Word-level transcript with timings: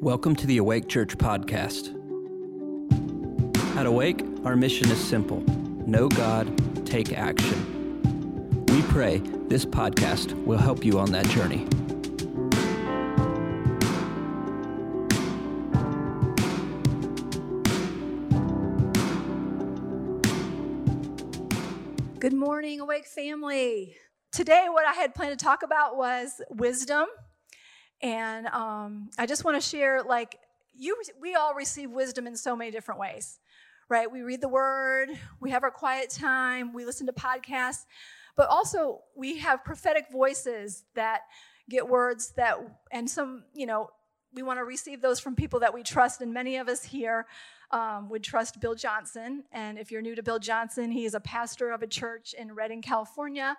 Welcome 0.00 0.36
to 0.36 0.46
the 0.46 0.58
Awake 0.58 0.88
Church 0.88 1.16
podcast. 1.16 1.88
At 3.78 3.86
Awake, 3.86 4.22
our 4.44 4.54
mission 4.54 4.90
is 4.90 5.02
simple 5.02 5.40
know 5.86 6.08
God, 6.10 6.86
take 6.86 7.14
action. 7.14 8.02
We 8.68 8.82
pray 8.82 9.22
this 9.48 9.64
podcast 9.64 10.34
will 10.44 10.58
help 10.58 10.84
you 10.84 10.98
on 10.98 11.12
that 11.12 11.24
journey. 11.28 11.66
Good 22.18 22.34
morning, 22.34 22.80
Awake 22.80 23.06
family. 23.06 23.96
Today, 24.30 24.66
what 24.68 24.84
I 24.84 24.92
had 24.92 25.14
planned 25.14 25.38
to 25.38 25.42
talk 25.42 25.62
about 25.62 25.96
was 25.96 26.42
wisdom. 26.50 27.06
And 28.02 28.46
um, 28.48 29.10
I 29.18 29.26
just 29.26 29.44
want 29.44 29.60
to 29.60 29.66
share 29.66 30.02
like, 30.02 30.38
you, 30.74 30.96
we 31.20 31.34
all 31.34 31.54
receive 31.54 31.90
wisdom 31.90 32.26
in 32.26 32.36
so 32.36 32.54
many 32.54 32.70
different 32.70 33.00
ways, 33.00 33.38
right? 33.88 34.10
We 34.10 34.20
read 34.22 34.40
the 34.40 34.48
word, 34.48 35.08
we 35.40 35.50
have 35.50 35.62
our 35.62 35.70
quiet 35.70 36.10
time, 36.10 36.74
we 36.74 36.84
listen 36.84 37.06
to 37.06 37.12
podcasts, 37.12 37.86
but 38.36 38.48
also 38.48 39.00
we 39.16 39.38
have 39.38 39.64
prophetic 39.64 40.06
voices 40.12 40.84
that 40.94 41.22
get 41.70 41.88
words 41.88 42.32
that, 42.36 42.58
and 42.92 43.10
some, 43.10 43.44
you 43.54 43.66
know, 43.66 43.88
we 44.34 44.42
want 44.42 44.58
to 44.58 44.64
receive 44.64 45.00
those 45.00 45.18
from 45.18 45.34
people 45.34 45.60
that 45.60 45.72
we 45.72 45.82
trust. 45.82 46.20
And 46.20 46.34
many 46.34 46.56
of 46.56 46.68
us 46.68 46.84
here 46.84 47.26
um, 47.70 48.10
would 48.10 48.22
trust 48.22 48.60
Bill 48.60 48.74
Johnson. 48.74 49.44
And 49.50 49.78
if 49.78 49.90
you're 49.90 50.02
new 50.02 50.14
to 50.14 50.22
Bill 50.22 50.38
Johnson, 50.38 50.90
he 50.90 51.06
is 51.06 51.14
a 51.14 51.20
pastor 51.20 51.70
of 51.70 51.82
a 51.82 51.86
church 51.86 52.34
in 52.38 52.54
Redding, 52.54 52.82
California. 52.82 53.56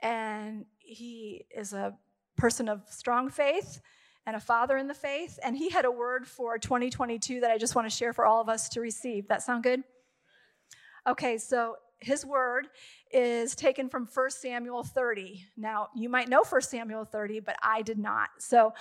And 0.00 0.64
he 0.78 1.44
is 1.54 1.74
a 1.74 1.94
person 2.36 2.68
of 2.68 2.82
strong 2.88 3.30
faith 3.30 3.80
and 4.26 4.36
a 4.36 4.40
father 4.40 4.76
in 4.76 4.88
the 4.88 4.94
faith. 4.94 5.38
And 5.42 5.56
he 5.56 5.70
had 5.70 5.84
a 5.84 5.90
word 5.90 6.26
for 6.26 6.58
2022 6.58 7.40
that 7.40 7.50
I 7.50 7.58
just 7.58 7.74
want 7.74 7.88
to 7.88 7.94
share 7.94 8.12
for 8.12 8.24
all 8.24 8.40
of 8.40 8.48
us 8.48 8.68
to 8.70 8.80
receive. 8.80 9.28
That 9.28 9.42
sound 9.42 9.62
good? 9.62 9.82
Okay, 11.06 11.36
so 11.38 11.76
his 12.00 12.24
word 12.24 12.68
is 13.10 13.54
taken 13.54 13.88
from 13.88 14.08
1 14.12 14.30
Samuel 14.30 14.82
30. 14.82 15.44
Now, 15.56 15.88
you 15.94 16.08
might 16.08 16.28
know 16.28 16.42
1 16.42 16.62
Samuel 16.62 17.04
30, 17.04 17.40
but 17.40 17.56
I 17.62 17.82
did 17.82 17.98
not. 17.98 18.30
So 18.38 18.72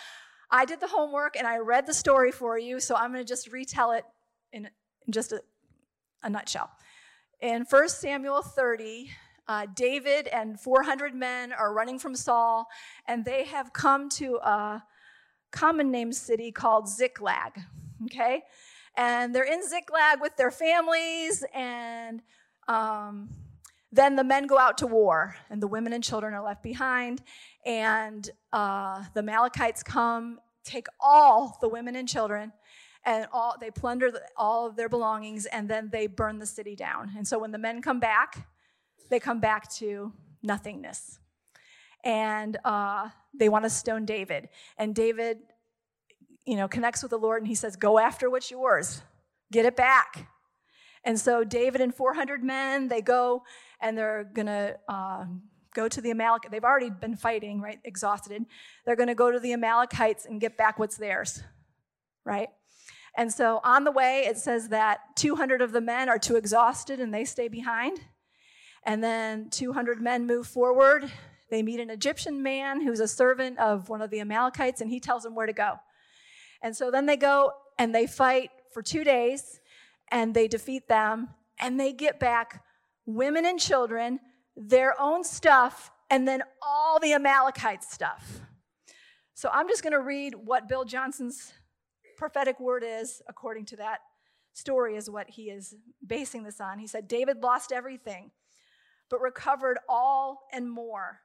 I 0.50 0.66
did 0.66 0.80
the 0.80 0.88
homework 0.88 1.36
and 1.36 1.48
I 1.48 1.58
read 1.58 1.88
the 1.88 1.94
story 1.94 2.32
for 2.32 2.58
you, 2.58 2.80
so 2.80 2.96
I'm 2.96 3.12
going 3.12 3.24
to 3.24 3.28
just 3.28 3.52
retell 3.52 3.92
it 3.92 4.06
in, 4.52 4.70
just 5.10 5.32
a, 5.32 5.42
a, 6.22 6.30
nutshell. 6.30 6.70
In 7.42 7.66
1 7.70 7.90
Samuel 7.90 8.42
30, 8.42 9.10
uh, 9.48 9.68
David 9.76 10.28
and 10.28 10.60
400 10.60 11.14
men 11.14 11.52
are 11.52 11.74
running 11.74 12.00
from 12.00 12.16
Saul, 12.16 12.68
and 13.08 13.26
they 13.26 13.46
have 13.46 13.74
come 13.74 14.10
to 14.10 14.36
a 14.38 14.84
common 15.52 15.92
name 15.92 16.12
city 16.14 16.52
called 16.52 16.88
Ziklag. 16.88 17.60
Okay? 18.06 18.44
And 18.96 19.34
they're 19.34 19.44
in 19.44 19.68
Ziklag 19.68 20.22
with 20.22 20.36
their 20.38 20.52
families, 20.52 21.44
and 21.54 22.22
um, 22.68 23.30
then 23.92 24.16
the 24.16 24.24
men 24.24 24.48
go 24.48 24.58
out 24.58 24.78
to 24.80 24.88
war, 24.88 25.36
and 25.50 25.62
the 25.62 25.68
women 25.68 25.94
and 25.94 26.04
children 26.04 26.34
are 26.34 26.44
left 26.44 26.64
behind. 26.64 27.22
And 27.66 28.30
uh, 28.52 29.04
the 29.14 29.20
Amalekites 29.20 29.84
come, 29.84 30.40
take 30.64 30.88
all 31.00 31.58
the 31.62 31.68
women 31.68 31.96
and 31.96 32.08
children, 32.08 32.54
and 33.06 33.28
all 33.34 33.56
they 33.60 33.72
plunder 33.72 34.12
the, 34.12 34.22
all 34.38 34.68
of 34.68 34.76
their 34.76 34.90
belongings, 34.90 35.46
and 35.48 35.70
then 35.70 35.90
they 35.92 36.08
burn 36.08 36.40
the 36.40 36.46
city 36.46 36.76
down. 36.76 37.12
And 37.18 37.28
so 37.28 37.40
when 37.40 37.52
the 37.52 37.58
men 37.58 37.82
come 37.82 38.00
back, 38.00 38.48
they 39.10 39.20
come 39.20 39.40
back 39.40 39.72
to 39.76 40.14
nothingness. 40.42 41.20
And 42.04 42.58
uh, 42.66 43.10
they 43.34 43.50
want 43.50 43.66
to 43.66 43.70
stone 43.70 44.06
David. 44.06 44.50
And 44.78 44.94
David, 44.94 45.40
you 46.46 46.58
know, 46.58 46.68
connects 46.68 47.02
with 47.02 47.12
the 47.12 47.18
Lord 47.18 47.42
and 47.42 47.48
he 47.48 47.56
says, 47.56 47.76
Go 47.76 47.98
after 48.00 48.30
what's 48.30 48.52
yours, 48.52 49.02
get 49.52 49.66
it 49.66 49.76
back. 49.76 50.28
And 51.06 51.20
so 51.20 51.44
David 51.44 51.82
and 51.82 51.94
400 51.94 52.44
men, 52.44 52.88
they 52.88 53.02
go 53.02 53.44
and 53.82 53.98
they're 53.98 54.24
going 54.24 54.46
to 54.46 54.78
uh, 54.88 55.26
go 55.74 55.90
to 55.90 56.02
the 56.02 56.12
Amalekites. 56.12 56.52
They've 56.52 56.64
already 56.64 56.90
been 56.90 57.16
fighting, 57.16 57.60
right? 57.62 57.80
Exhausted. 57.84 58.46
They're 58.86 58.96
going 58.96 59.08
to 59.08 59.16
go 59.16 59.32
to 59.32 59.40
the 59.40 59.54
Amalekites 59.54 60.26
and 60.26 60.40
get 60.40 60.58
back 60.58 60.80
what's 60.80 60.98
theirs, 60.98 61.44
right? 62.26 62.48
And 63.18 63.32
so 63.32 63.60
on 63.64 63.84
the 63.84 63.92
way, 63.92 64.26
it 64.26 64.38
says 64.38 64.70
that 64.70 65.00
200 65.18 65.62
of 65.62 65.72
the 65.72 65.82
men 65.82 66.10
are 66.10 66.18
too 66.18 66.36
exhausted 66.36 67.00
and 67.00 67.14
they 67.14 67.26
stay 67.26 67.48
behind. 67.48 68.00
And 68.86 69.04
then 69.04 69.50
200 69.50 70.02
men 70.02 70.28
move 70.28 70.48
forward. 70.48 71.10
They 71.50 71.64
meet 71.64 71.80
an 71.80 71.90
Egyptian 71.90 72.44
man 72.44 72.82
who's 72.82 73.00
a 73.00 73.08
servant 73.08 73.60
of 73.60 73.90
one 73.90 74.02
of 74.02 74.10
the 74.10 74.20
Amalekites, 74.20 74.82
and 74.82 74.90
he 74.90 75.00
tells 75.00 75.24
them 75.24 75.36
where 75.36 75.46
to 75.46 75.54
go. 75.54 75.76
And 76.62 76.76
so 76.76 76.92
then 76.92 77.06
they 77.06 77.18
go 77.18 77.52
and 77.78 77.94
they 77.94 78.08
fight 78.08 78.50
for 78.72 78.82
two 78.82 79.04
days, 79.04 79.60
and 80.12 80.34
they 80.34 80.48
defeat 80.48 80.88
them, 80.88 81.30
and 81.60 81.80
they 81.80 81.94
get 81.94 82.20
back 82.20 82.64
women 83.06 83.46
and 83.46 83.60
children, 83.60 84.20
their 84.56 85.00
own 85.00 85.24
stuff, 85.24 85.92
and 86.10 86.28
then 86.28 86.42
all 86.62 87.00
the 87.00 87.14
Amalekite 87.14 87.84
stuff. 87.84 88.42
So 89.34 89.50
I'm 89.52 89.68
just 89.68 89.84
going 89.84 89.94
to 89.94 90.02
read 90.02 90.36
what 90.36 90.68
Bill 90.68 90.86
Johnson's 90.86 91.54
prophetic 92.18 92.60
word 92.60 92.84
is 92.86 93.22
according 93.28 93.66
to 93.66 93.76
that 93.78 94.00
story, 94.54 94.96
is 94.96 95.10
what 95.10 95.30
he 95.30 95.50
is 95.50 95.76
basing 96.06 96.44
this 96.44 96.62
on. 96.62 96.80
He 96.80 96.88
said, 96.88 97.08
David 97.08 97.42
lost 97.42 97.72
everything 97.72 98.32
but 99.10 99.22
recovered 99.22 99.80
all 99.88 100.48
and 100.52 100.70
more. 100.70 101.20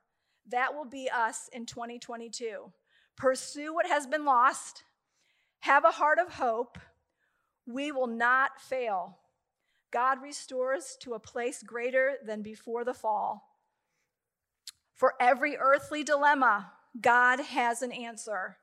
That 0.49 0.75
will 0.75 0.85
be 0.85 1.11
us 1.11 1.49
in 1.53 1.67
2022. 1.67 2.73
Pursue 3.17 3.75
what 3.75 3.87
has 3.87 4.07
been 4.07 4.25
lost, 4.25 4.85
have 5.61 5.85
a 5.85 5.91
heart 5.91 6.19
of 6.19 6.35
hope. 6.35 6.79
We 7.67 7.93
will 7.93 8.07
not 8.07 8.61
fail. 8.61 9.19
God 9.91 10.23
restores 10.23 10.97
to 11.01 11.15
a 11.15 11.21
place 11.21 11.63
greater 11.63 12.15
than 12.25 12.43
before 12.43 12.85
the 12.85 12.95
fall. 12.95 13.43
For 14.95 15.15
every 15.21 15.57
earthly 15.57 16.03
dilemma, 16.03 16.73
God 17.01 17.41
has 17.41 17.83
an 17.83 17.93
answer. 17.93 18.57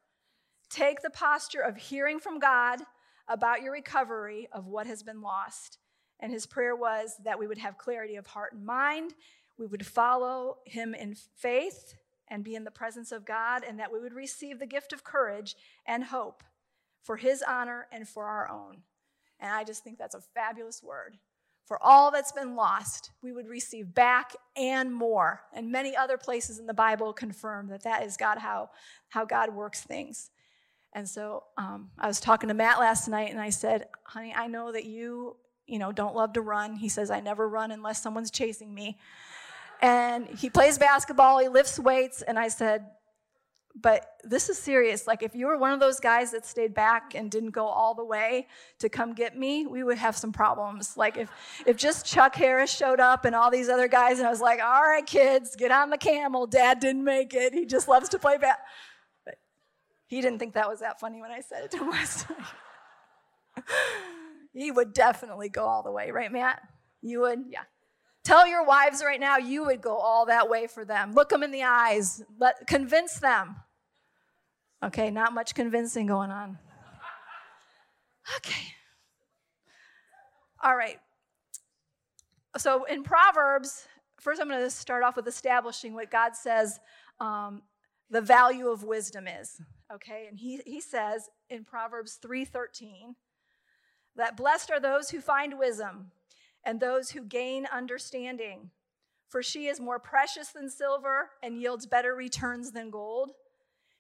Take 0.70 1.02
the 1.02 1.10
posture 1.10 1.62
of 1.62 1.78
hearing 1.78 2.20
from 2.20 2.40
God 2.40 2.80
about 3.28 3.62
your 3.62 3.74
recovery 3.74 4.48
of 4.52 4.68
what 4.68 4.88
has 4.88 5.04
been 5.04 5.22
lost. 5.22 5.78
And 6.26 6.34
his 6.34 6.48
prayer 6.48 6.76
was 6.76 7.18
that 7.24 7.38
we 7.38 7.46
would 7.46 7.60
have 7.60 7.78
clarity 7.78 8.16
of 8.16 8.26
heart 8.26 8.54
and 8.54 8.66
mind, 8.66 9.14
we 9.60 9.68
would 9.68 9.86
follow 9.86 10.58
him 10.66 10.96
in 10.96 11.14
faith 11.14 11.94
and 12.30 12.44
be 12.44 12.56
in 12.56 12.64
the 12.64 12.72
presence 12.72 13.12
of 13.12 13.26
God, 13.26 13.64
and 13.64 13.80
that 13.80 13.94
we 13.94 14.00
would 14.00 14.12
receive 14.12 14.58
the 14.58 14.66
gift 14.66 14.92
of 14.92 15.04
courage 15.04 15.56
and 15.86 16.06
hope 16.06 16.42
for 17.04 17.18
his 17.18 17.44
honor 17.48 17.86
and 17.92 18.08
for 18.08 18.26
our 18.26 18.50
own. 18.50 18.78
And 19.40 19.52
I 19.52 19.64
just 19.64 19.84
think 19.84 20.00
that's 20.00 20.16
a 20.16 20.20
fabulous 20.20 20.82
word. 20.82 21.20
For 21.68 21.78
all 21.84 22.10
that's 22.10 22.32
been 22.32 22.56
lost, 22.56 23.12
we 23.22 23.32
would 23.32 23.48
receive 23.48 23.94
back 23.94 24.34
and 24.58 24.92
more. 24.92 25.42
And 25.54 25.72
many 25.72 25.96
other 25.96 26.18
places 26.18 26.58
in 26.58 26.66
the 26.66 26.74
Bible 26.74 27.14
confirm 27.14 27.68
that 27.68 27.84
that 27.84 28.02
is 28.02 28.18
God 28.18 28.40
how, 28.40 28.72
how 29.10 29.26
God 29.26 29.54
works 29.54 29.82
things. 29.82 30.32
And 30.92 31.08
so 31.08 31.44
um, 31.56 31.92
I 32.00 32.08
was 32.08 32.20
talking 32.20 32.48
to 32.48 32.56
Matt 32.56 32.80
last 32.80 33.08
night, 33.08 33.30
and 33.30 33.40
I 33.40 33.52
said, 33.52 33.90
"Honey, 34.06 34.34
I 34.36 34.48
know 34.48 34.72
that 34.72 34.86
you 34.86 35.36
you 35.68 35.80
know, 35.80 35.92
don't 35.92 36.16
love 36.16 36.34
to 36.34 36.42
run. 36.42 36.76
He 36.76 36.90
says, 36.90 37.10
I 37.10 37.20
never 37.20 37.48
run 37.48 37.72
unless 37.72 38.02
someone's 38.02 38.32
chasing 38.32 38.74
me. 38.74 38.98
And 39.82 40.28
he 40.28 40.50
plays 40.50 40.78
basketball, 40.78 41.40
he 41.40 41.50
lifts 41.50 41.78
weights, 41.80 42.22
and 42.22 42.40
I 42.40 42.48
said, 42.48 42.86
but 43.78 44.06
this 44.24 44.48
is 44.48 44.58
serious. 44.58 45.06
Like, 45.06 45.22
if 45.22 45.36
you 45.36 45.48
were 45.48 45.58
one 45.58 45.74
of 45.74 45.82
those 45.82 46.00
guys 46.00 46.32
that 46.32 46.46
stayed 46.46 46.74
back 46.74 47.14
and 47.14 47.30
didn't 47.30 47.52
go 47.52 47.66
all 47.66 47.94
the 47.94 48.06
way 48.06 48.48
to 48.80 48.88
come 48.88 49.14
get 49.14 49.38
me, 49.38 49.68
we 49.68 49.84
would 49.84 49.98
have 49.98 50.16
some 50.16 50.32
problems. 50.32 50.96
Like, 50.96 51.18
if, 51.18 51.30
if 51.66 51.76
just 51.76 52.06
Chuck 52.06 52.36
Harris 52.36 52.74
showed 52.74 53.02
up 53.02 53.26
and 53.26 53.36
all 53.36 53.52
these 53.52 53.68
other 53.68 53.90
guys, 53.90 54.20
and 54.20 54.28
I 54.28 54.32
was 54.32 54.40
like, 54.40 54.62
all 54.62 54.82
right, 54.82 55.06
kids, 55.06 55.58
get 55.58 55.72
on 55.72 55.90
the 55.90 55.98
camel. 55.98 56.48
Dad 56.48 56.80
didn't 56.80 57.04
make 57.04 57.34
it. 57.34 57.54
He 57.54 57.66
just 57.66 57.90
loves 57.90 58.08
to 58.10 58.20
play 58.20 58.38
bat. 58.38 58.60
But 59.26 59.36
he 60.08 60.22
didn't 60.22 60.40
think 60.40 60.54
that 60.54 60.70
was 60.70 60.80
that 60.80 61.02
funny 61.02 61.20
when 61.20 61.32
I 61.32 61.42
said 61.42 61.66
it 61.66 61.72
to 61.72 61.80
him 61.80 61.90
last. 61.90 62.28
he 64.56 64.72
would 64.72 64.94
definitely 64.94 65.50
go 65.50 65.66
all 65.66 65.84
the 65.84 65.92
way, 65.92 66.12
right, 66.12 66.32
Matt? 66.32 66.62
You 67.02 67.22
would? 67.22 67.40
Yeah. 67.50 67.64
Tell 68.24 68.48
your 68.48 68.66
wives 68.66 69.04
right 69.06 69.20
now 69.20 69.38
you 69.38 69.66
would 69.66 69.82
go 69.82 69.96
all 69.98 70.26
that 70.26 70.50
way 70.50 70.66
for 70.66 70.84
them. 70.84 71.14
Look 71.14 71.30
them 71.30 71.44
in 71.44 71.52
the 71.52 71.64
eyes. 71.64 72.24
Let 72.40 72.66
convince 72.66 73.20
them. 73.20 73.58
Okay, 74.84 75.12
not 75.12 75.34
much 75.34 75.54
convincing 75.54 76.08
going 76.08 76.32
on. 76.32 76.58
Okay. 78.38 78.74
All 80.64 80.76
right. 80.76 81.00
So 82.58 82.86
in 82.86 83.04
Proverbs, 83.04 83.88
first 84.20 84.42
I'm 84.42 84.48
going 84.48 84.62
to 84.62 84.70
start 84.72 85.04
off 85.04 85.16
with 85.16 85.28
establishing 85.28 85.94
what 85.94 86.10
God 86.10 86.36
says 86.36 86.80
um, 87.20 87.62
the 88.10 88.22
value 88.22 88.70
of 88.70 88.84
wisdom 88.84 89.28
is. 89.28 89.62
Okay, 89.94 90.26
and 90.28 90.40
he, 90.40 90.62
he 90.66 90.82
says 90.82 91.30
in 91.50 91.64
Proverbs 91.64 92.18
3:13, 92.26 93.14
that 94.16 94.38
blessed 94.38 94.72
are 94.72 94.80
those 94.80 95.10
who 95.10 95.22
find 95.22 95.60
wisdom 95.60 96.12
and 96.64 96.80
those 96.80 97.12
who 97.12 97.24
gain 97.24 97.68
understanding. 97.68 98.72
For 99.28 99.44
she 99.44 99.68
is 99.68 99.80
more 99.80 100.00
precious 100.00 100.50
than 100.50 100.70
silver 100.70 101.32
and 101.44 101.60
yields 101.60 101.86
better 101.86 102.16
returns 102.16 102.72
than 102.72 102.90
gold. 102.90 103.32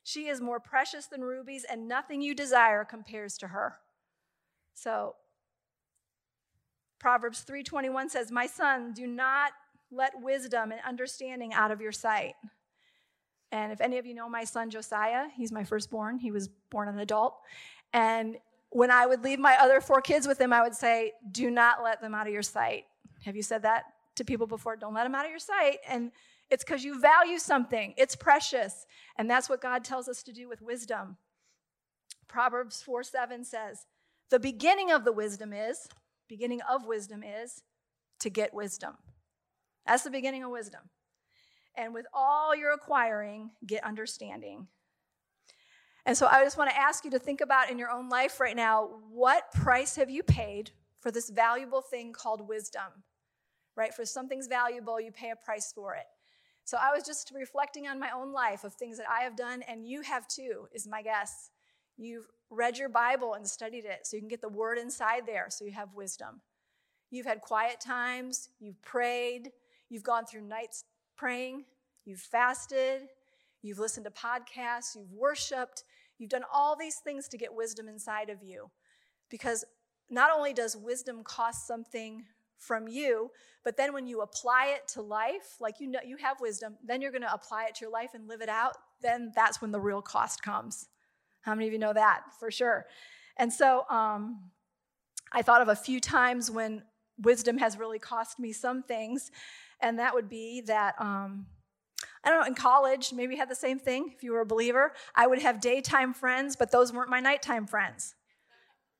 She 0.03 0.27
is 0.27 0.39
more 0.39 0.59
precious 0.59 1.07
than 1.07 1.21
rubies, 1.21 1.63
and 1.63 1.87
nothing 1.87 2.21
you 2.21 2.35
desire 2.35 2.85
compares 2.85 3.37
to 3.39 3.47
her. 3.47 3.79
So 4.73 5.15
Proverbs 6.99 7.43
3:21 7.43 8.09
says, 8.09 8.31
"My 8.31 8.45
son, 8.45 8.93
do 8.93 9.07
not 9.07 9.53
let 9.91 10.19
wisdom 10.19 10.71
and 10.71 10.81
understanding 10.81 11.53
out 11.53 11.71
of 11.71 11.81
your 11.81 11.91
sight." 11.91 12.35
And 13.51 13.71
if 13.71 13.81
any 13.81 13.97
of 13.97 14.05
you 14.05 14.13
know 14.13 14.29
my 14.29 14.43
son 14.43 14.69
Josiah, 14.69 15.29
he's 15.29 15.51
my 15.51 15.63
firstborn. 15.63 16.19
He 16.19 16.31
was 16.31 16.47
born 16.47 16.87
an 16.87 16.99
adult. 16.99 17.41
And 17.93 18.39
when 18.75 18.91
I 18.91 19.05
would 19.05 19.23
leave 19.23 19.39
my 19.39 19.55
other 19.57 19.79
four 19.79 20.01
kids 20.01 20.27
with 20.27 20.37
them, 20.37 20.51
I 20.51 20.61
would 20.61 20.75
say, 20.75 21.13
Do 21.31 21.49
not 21.49 21.81
let 21.81 22.01
them 22.01 22.13
out 22.13 22.27
of 22.27 22.33
your 22.33 22.41
sight. 22.41 22.83
Have 23.23 23.37
you 23.37 23.41
said 23.41 23.61
that 23.61 23.85
to 24.17 24.25
people 24.25 24.47
before? 24.47 24.75
Don't 24.75 24.93
let 24.93 25.03
them 25.03 25.15
out 25.15 25.23
of 25.23 25.31
your 25.31 25.39
sight. 25.39 25.77
And 25.87 26.11
it's 26.49 26.61
because 26.61 26.83
you 26.83 26.99
value 26.99 27.39
something, 27.39 27.93
it's 27.95 28.17
precious. 28.17 28.85
And 29.17 29.29
that's 29.29 29.47
what 29.49 29.61
God 29.61 29.85
tells 29.85 30.09
us 30.09 30.23
to 30.23 30.33
do 30.33 30.49
with 30.49 30.61
wisdom. 30.61 31.15
Proverbs 32.27 32.81
4 32.81 33.03
7 33.03 33.45
says, 33.45 33.85
The 34.29 34.39
beginning 34.39 34.91
of 34.91 35.05
the 35.05 35.13
wisdom 35.13 35.53
is, 35.53 35.87
beginning 36.27 36.59
of 36.69 36.85
wisdom 36.85 37.23
is 37.23 37.63
to 38.19 38.29
get 38.29 38.53
wisdom. 38.53 38.95
That's 39.87 40.03
the 40.03 40.11
beginning 40.11 40.43
of 40.43 40.51
wisdom. 40.51 40.81
And 41.77 41.93
with 41.93 42.07
all 42.13 42.53
you're 42.53 42.73
acquiring, 42.73 43.51
get 43.65 43.85
understanding. 43.85 44.67
And 46.05 46.15
so 46.15 46.27
I 46.27 46.43
just 46.43 46.57
want 46.57 46.69
to 46.69 46.77
ask 46.77 47.03
you 47.03 47.11
to 47.11 47.19
think 47.19 47.41
about 47.41 47.69
in 47.69 47.79
your 47.79 47.89
own 47.89 48.09
life 48.09 48.39
right 48.39 48.55
now 48.55 48.89
what 49.11 49.51
price 49.51 49.95
have 49.95 50.09
you 50.09 50.21
paid 50.21 50.71
for 50.99 51.11
this 51.11 51.29
valuable 51.29 51.81
thing 51.81 52.13
called 52.13 52.47
wisdom? 52.47 53.03
Right? 53.75 53.93
For 53.93 54.05
something's 54.05 54.47
valuable, 54.47 55.01
you 55.01 55.11
pay 55.11 55.31
a 55.31 55.35
price 55.35 55.71
for 55.73 55.95
it. 55.95 56.05
So 56.63 56.77
I 56.81 56.91
was 56.91 57.03
just 57.03 57.31
reflecting 57.35 57.87
on 57.87 57.99
my 57.99 58.09
own 58.09 58.33
life 58.33 58.63
of 58.63 58.73
things 58.73 58.97
that 58.97 59.07
I 59.09 59.23
have 59.23 59.35
done, 59.35 59.61
and 59.67 59.87
you 59.87 60.01
have 60.01 60.27
too, 60.27 60.67
is 60.73 60.87
my 60.87 61.03
guess. 61.03 61.51
You've 61.95 62.27
read 62.49 62.77
your 62.77 62.89
Bible 62.89 63.35
and 63.35 63.47
studied 63.47 63.85
it 63.85 63.99
so 64.03 64.17
you 64.17 64.21
can 64.21 64.29
get 64.29 64.41
the 64.41 64.49
word 64.49 64.77
inside 64.77 65.27
there 65.27 65.47
so 65.49 65.65
you 65.65 65.71
have 65.71 65.93
wisdom. 65.93 66.41
You've 67.11 67.27
had 67.27 67.41
quiet 67.41 67.79
times, 67.79 68.49
you've 68.59 68.81
prayed, 68.81 69.51
you've 69.89 70.03
gone 70.03 70.25
through 70.25 70.41
nights 70.41 70.85
praying, 71.15 71.65
you've 72.03 72.19
fasted, 72.19 73.03
you've 73.61 73.79
listened 73.79 74.05
to 74.05 74.11
podcasts, 74.11 74.95
you've 74.95 75.11
worshiped, 75.11 75.83
you've 76.17 76.29
done 76.29 76.45
all 76.51 76.75
these 76.75 76.97
things 76.97 77.27
to 77.29 77.37
get 77.37 77.53
wisdom 77.53 77.87
inside 77.87 78.29
of 78.29 78.43
you. 78.43 78.71
Because 79.29 79.65
not 80.09 80.31
only 80.35 80.53
does 80.53 80.77
wisdom 80.77 81.23
cost 81.23 81.67
something 81.67 82.25
from 82.57 82.87
you, 82.87 83.31
but 83.63 83.77
then 83.77 83.93
when 83.93 84.07
you 84.07 84.21
apply 84.21 84.67
it 84.75 84.87
to 84.89 85.01
life, 85.01 85.55
like 85.59 85.79
you 85.79 85.87
know 85.87 85.99
you 86.05 86.17
have 86.17 86.39
wisdom, 86.39 86.77
then 86.83 87.01
you're 87.01 87.11
going 87.11 87.21
to 87.21 87.33
apply 87.33 87.65
it 87.65 87.75
to 87.75 87.85
your 87.85 87.91
life 87.91 88.11
and 88.13 88.27
live 88.27 88.41
it 88.41 88.49
out, 88.49 88.75
then 89.01 89.31
that's 89.35 89.61
when 89.61 89.71
the 89.71 89.79
real 89.79 90.01
cost 90.01 90.41
comes. 90.41 90.87
How 91.41 91.53
many 91.53 91.67
of 91.67 91.73
you 91.73 91.79
know 91.79 91.93
that 91.93 92.21
for 92.39 92.49
sure? 92.49 92.85
And 93.37 93.51
so 93.51 93.85
um, 93.89 94.51
I 95.31 95.41
thought 95.41 95.61
of 95.61 95.67
a 95.67 95.75
few 95.75 95.99
times 95.99 96.49
when 96.49 96.83
wisdom 97.19 97.57
has 97.57 97.77
really 97.77 97.99
cost 97.99 98.39
me 98.39 98.53
some 98.53 98.83
things, 98.83 99.31
and 99.81 99.99
that 99.99 100.13
would 100.13 100.29
be 100.29 100.61
that. 100.61 100.95
Um, 100.99 101.47
I 102.25 102.29
don't 102.29 102.41
know, 102.41 102.47
in 102.47 102.55
college, 102.55 103.13
maybe 103.13 103.35
had 103.35 103.49
the 103.49 103.55
same 103.55 103.77
thing 103.77 104.11
if 104.15 104.23
you 104.23 104.31
were 104.31 104.41
a 104.41 104.45
believer. 104.45 104.93
I 105.13 105.27
would 105.27 105.41
have 105.41 105.61
daytime 105.61 106.13
friends, 106.13 106.55
but 106.55 106.71
those 106.71 106.91
weren't 106.91 107.09
my 107.09 107.19
nighttime 107.19 107.67
friends 107.67 108.15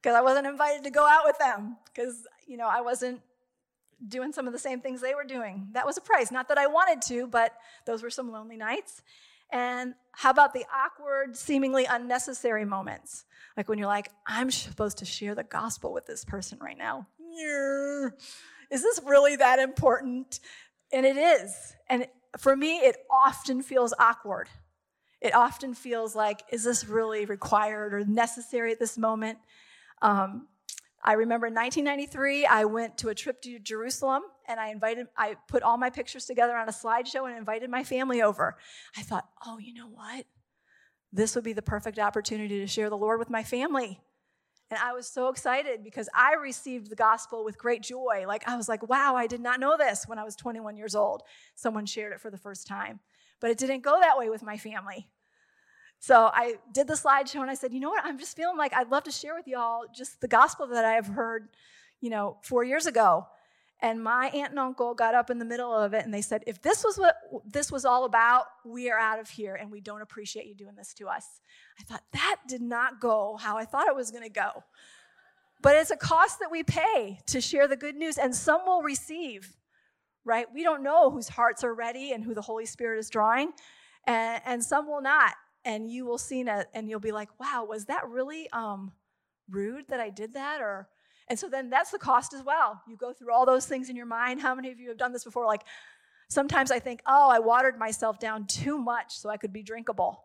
because 0.02 0.16
I 0.16 0.22
wasn't 0.22 0.46
invited 0.46 0.84
to 0.84 0.92
go 0.92 1.08
out 1.08 1.24
with 1.26 1.40
them 1.40 1.78
because, 1.86 2.28
you 2.48 2.58
know, 2.58 2.68
I 2.68 2.82
wasn't 2.82 3.22
doing 4.08 4.32
some 4.32 4.46
of 4.46 4.54
the 4.54 4.60
same 4.60 4.80
things 4.80 5.02
they 5.02 5.16
were 5.16 5.24
doing. 5.24 5.70
That 5.72 5.86
was 5.86 5.98
a 5.98 6.02
price. 6.02 6.32
Not 6.32 6.50
that 6.50 6.60
I 6.60 6.68
wanted 6.68 7.02
to, 7.08 7.26
but 7.28 7.54
those 7.86 8.04
were 8.04 8.12
some 8.12 8.32
lonely 8.32 8.58
nights. 8.58 9.02
And 9.52 9.96
how 10.12 10.30
about 10.30 10.54
the 10.54 10.66
awkward, 10.74 11.36
seemingly 11.36 11.86
unnecessary 11.86 12.66
moments? 12.66 13.26
Like 13.58 13.70
when 13.70 13.80
you're 13.80 13.88
like, 13.88 14.12
I'm 14.28 14.52
supposed 14.52 14.98
to 15.00 15.06
share 15.06 15.34
the 15.34 15.44
gospel 15.44 15.94
with 15.94 16.06
this 16.06 16.26
person 16.26 16.60
right 16.62 16.78
now. 16.78 17.08
Is 18.72 18.84
this 18.84 19.00
really 19.06 19.36
that 19.38 19.60
important? 19.60 20.40
And 20.92 21.06
it 21.06 21.18
is. 21.18 21.76
And 21.90 22.08
for 22.38 22.56
me, 22.56 22.78
it 22.78 22.98
often 23.10 23.62
feels 23.62 23.94
awkward. 24.00 24.50
It 25.22 25.34
often 25.34 25.74
feels 25.74 26.16
like, 26.16 26.44
is 26.52 26.64
this 26.64 26.86
really 26.86 27.26
required 27.26 27.94
or 27.94 28.06
necessary 28.06 28.72
at 28.72 28.80
this 28.80 28.98
moment? 28.98 29.40
Um, 30.02 30.48
I 31.04 31.14
remember 31.14 31.48
in 31.48 31.54
1993, 31.54 32.46
I 32.46 32.66
went 32.66 32.98
to 33.00 33.10
a 33.10 33.16
trip 33.16 33.42
to 33.44 33.60
Jerusalem 33.60 34.24
and 34.48 34.60
I 34.60 34.70
invited, 34.70 35.08
I 35.16 35.36
put 35.48 35.64
all 35.64 35.78
my 35.78 35.90
pictures 35.90 36.26
together 36.26 36.56
on 36.56 36.68
a 36.68 36.72
slideshow 36.72 37.28
and 37.28 37.38
invited 37.38 37.70
my 37.70 37.84
family 37.84 38.22
over. 38.22 38.58
I 38.98 39.04
thought, 39.04 39.28
oh, 39.46 39.58
you 39.60 39.74
know 39.74 39.88
what? 39.88 40.26
This 41.14 41.36
would 41.36 41.44
be 41.44 41.54
the 41.54 41.62
perfect 41.62 42.00
opportunity 42.00 42.60
to 42.60 42.68
share 42.68 42.90
the 42.90 42.98
Lord 42.98 43.20
with 43.20 43.30
my 43.30 43.44
family. 43.44 44.02
And 44.72 44.80
I 44.80 44.94
was 44.94 45.08
so 45.08 45.30
excited 45.30 45.84
because 45.84 46.10
I 46.14 46.34
received 46.34 46.90
the 46.90 46.96
gospel 46.96 47.46
with 47.46 47.58
great 47.58 47.84
joy. 47.84 48.26
Like, 48.28 48.48
I 48.48 48.58
was 48.58 48.68
like, 48.68 48.88
wow, 48.90 49.16
I 49.16 49.28
did 49.28 49.42
not 49.42 49.60
know 49.60 49.78
this 49.78 50.06
when 50.08 50.18
I 50.18 50.24
was 50.24 50.36
21 50.36 50.76
years 50.76 50.96
old. 50.96 51.22
Someone 51.54 51.86
shared 51.86 52.14
it 52.14 52.20
for 52.20 52.32
the 52.32 52.38
first 52.38 52.66
time. 52.66 53.00
But 53.40 53.52
it 53.52 53.60
didn't 53.60 53.82
go 53.82 54.00
that 54.00 54.18
way 54.18 54.30
with 54.30 54.42
my 54.42 54.58
family. 54.58 55.08
So 56.00 56.32
I 56.34 56.56
did 56.72 56.88
the 56.88 56.94
slideshow 56.94 57.42
and 57.42 57.52
I 57.52 57.56
said, 57.56 57.74
you 57.74 57.80
know 57.80 57.90
what? 57.90 58.04
I'm 58.04 58.18
just 58.18 58.36
feeling 58.36 58.58
like 58.58 58.74
I'd 58.74 58.90
love 58.90 59.04
to 59.04 59.12
share 59.12 59.36
with 59.36 59.48
y'all 59.48 59.84
just 59.96 60.20
the 60.22 60.28
gospel 60.28 60.68
that 60.68 60.86
I 60.86 60.94
have 60.94 61.08
heard, 61.08 61.50
you 62.02 62.10
know, 62.10 62.38
four 62.44 62.64
years 62.64 62.86
ago. 62.86 63.28
And 63.82 64.04
my 64.04 64.28
aunt 64.34 64.52
and 64.52 64.60
uncle 64.60 64.94
got 64.94 65.16
up 65.16 65.30
in 65.30 65.38
the 65.38 65.46
middle 65.46 65.74
of 65.74 65.94
it 65.94 66.06
and 66.06 66.14
they 66.14 66.22
said, 66.22 66.44
if 66.48 66.62
this 66.62 66.84
was 66.84 66.98
what 66.98 67.18
this 67.46 67.72
was 67.72 67.84
all 67.84 68.06
about, 68.06 68.46
we 68.66 68.90
are 68.90 68.98
out 68.98 69.20
of 69.20 69.30
here 69.30 69.56
and 69.56 69.70
we 69.70 69.82
don't 69.82 70.02
appreciate 70.02 70.48
you 70.48 70.56
doing 70.56 70.76
this 70.76 70.94
to 70.96 71.08
us. 71.08 71.42
I 71.80 71.84
thought, 71.84 72.04
that 72.14 72.38
did 72.48 72.62
not 72.62 73.02
go 73.02 73.38
how 73.38 73.58
I 73.58 73.66
thought 73.66 73.88
it 73.88 73.96
was 73.96 74.12
going 74.12 74.24
to 74.24 74.30
go. 74.30 74.64
But 75.62 75.76
it's 75.76 75.92
a 75.92 75.98
cost 75.98 76.40
that 76.40 76.52
we 76.52 76.64
pay 76.64 77.20
to 77.28 77.42
share 77.42 77.68
the 77.68 77.76
good 77.76 77.96
news, 77.96 78.18
and 78.18 78.36
some 78.36 78.62
will 78.66 78.82
receive, 78.82 79.56
right? 80.24 80.46
We 80.54 80.64
don't 80.64 80.84
know 80.84 81.10
whose 81.10 81.28
hearts 81.28 81.64
are 81.64 81.74
ready 81.74 82.12
and 82.12 82.24
who 82.24 82.34
the 82.34 82.42
Holy 82.42 82.66
Spirit 82.66 83.00
is 83.00 83.10
drawing, 83.10 83.52
and, 84.06 84.42
and 84.46 84.64
some 84.64 84.88
will 84.88 85.02
not 85.02 85.34
and 85.66 85.90
you 85.90 86.06
will 86.06 86.20
see 86.20 86.42
it 86.42 86.68
and 86.74 86.88
you'll 86.88 87.00
be 87.00 87.12
like, 87.12 87.30
wow, 87.40 87.66
was 87.68 87.86
that 87.86 88.08
really 88.08 88.48
um, 88.52 88.92
rude 89.50 89.88
that 89.90 90.00
I 90.00 90.12
did 90.12 90.36
that? 90.36 90.62
Or 90.62 90.88
and 91.28 91.40
so 91.40 91.50
then 91.50 91.70
that's 91.70 91.92
the 91.92 91.98
cost 91.98 92.34
as 92.34 92.44
well. 92.44 92.82
You 92.88 92.98
go 92.98 93.14
through 93.14 93.34
all 93.34 93.46
those 93.46 93.66
things 93.66 93.90
in 93.90 93.96
your 93.96 94.06
mind. 94.06 94.42
How 94.42 94.54
many 94.54 94.72
of 94.72 94.80
you 94.80 94.90
have 94.90 94.98
done 94.98 95.12
this 95.12 95.24
before? 95.24 95.46
Like 95.46 95.64
sometimes 96.30 96.72
I 96.72 96.80
think, 96.80 97.02
oh, 97.08 97.30
I 97.30 97.40
watered 97.40 97.78
myself 97.78 98.20
down 98.20 98.46
too 98.46 98.78
much 98.78 99.18
so 99.18 99.30
I 99.30 99.38
could 99.38 99.54
be 99.54 99.64
drinkable. 99.64 100.24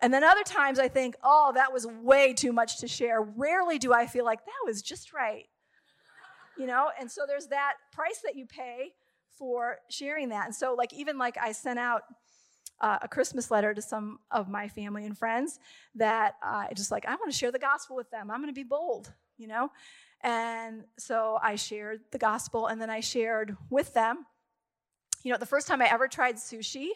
And 0.00 0.12
then 0.12 0.24
other 0.24 0.42
times 0.42 0.78
I 0.78 0.88
think, 0.88 1.16
oh, 1.22 1.52
that 1.54 1.72
was 1.72 1.86
way 1.86 2.34
too 2.34 2.52
much 2.52 2.80
to 2.80 2.88
share. 2.88 3.22
Rarely 3.22 3.78
do 3.78 3.92
I 3.92 4.06
feel 4.06 4.24
like 4.24 4.44
that 4.44 4.66
was 4.66 4.82
just 4.82 5.12
right. 5.12 5.46
You 6.58 6.66
know, 6.66 6.90
and 7.00 7.10
so 7.10 7.22
there's 7.26 7.48
that 7.48 7.74
price 7.92 8.20
that 8.24 8.36
you 8.36 8.46
pay 8.46 8.92
for 9.38 9.78
sharing 9.88 10.28
that. 10.28 10.46
And 10.46 10.54
so, 10.54 10.74
like, 10.74 10.92
even 10.92 11.18
like 11.18 11.36
I 11.36 11.52
sent 11.52 11.78
out 11.78 12.02
uh, 12.80 12.98
a 13.02 13.08
Christmas 13.08 13.50
letter 13.50 13.74
to 13.74 13.82
some 13.82 14.18
of 14.30 14.48
my 14.48 14.68
family 14.68 15.04
and 15.04 15.16
friends 15.16 15.58
that 15.96 16.34
uh, 16.42 16.66
just 16.74 16.90
like, 16.90 17.06
I 17.06 17.14
want 17.16 17.32
to 17.32 17.36
share 17.36 17.50
the 17.50 17.58
gospel 17.58 17.96
with 17.96 18.10
them. 18.10 18.30
I'm 18.30 18.40
going 18.40 18.52
to 18.54 18.58
be 18.58 18.62
bold, 18.62 19.12
you 19.36 19.48
know? 19.48 19.70
And 20.24 20.84
so 20.98 21.38
I 21.40 21.54
shared 21.54 22.00
the 22.10 22.18
gospel 22.18 22.66
and 22.66 22.80
then 22.80 22.90
I 22.90 22.98
shared 22.98 23.56
with 23.70 23.94
them. 23.94 24.26
You 25.22 25.30
know, 25.30 25.38
the 25.38 25.46
first 25.46 25.68
time 25.68 25.80
I 25.80 25.86
ever 25.86 26.08
tried 26.08 26.36
sushi 26.36 26.88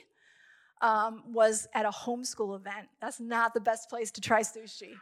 um, 0.81 1.23
was 1.33 1.69
at 1.75 1.85
a 1.85 1.91
homeschool 1.91 2.57
event. 2.57 2.89
That's 3.01 3.21
not 3.21 3.55
the 3.55 3.61
best 3.61 3.89
place 3.89 4.11
to 4.13 4.21
try 4.21 4.41
sushi. 4.41 4.95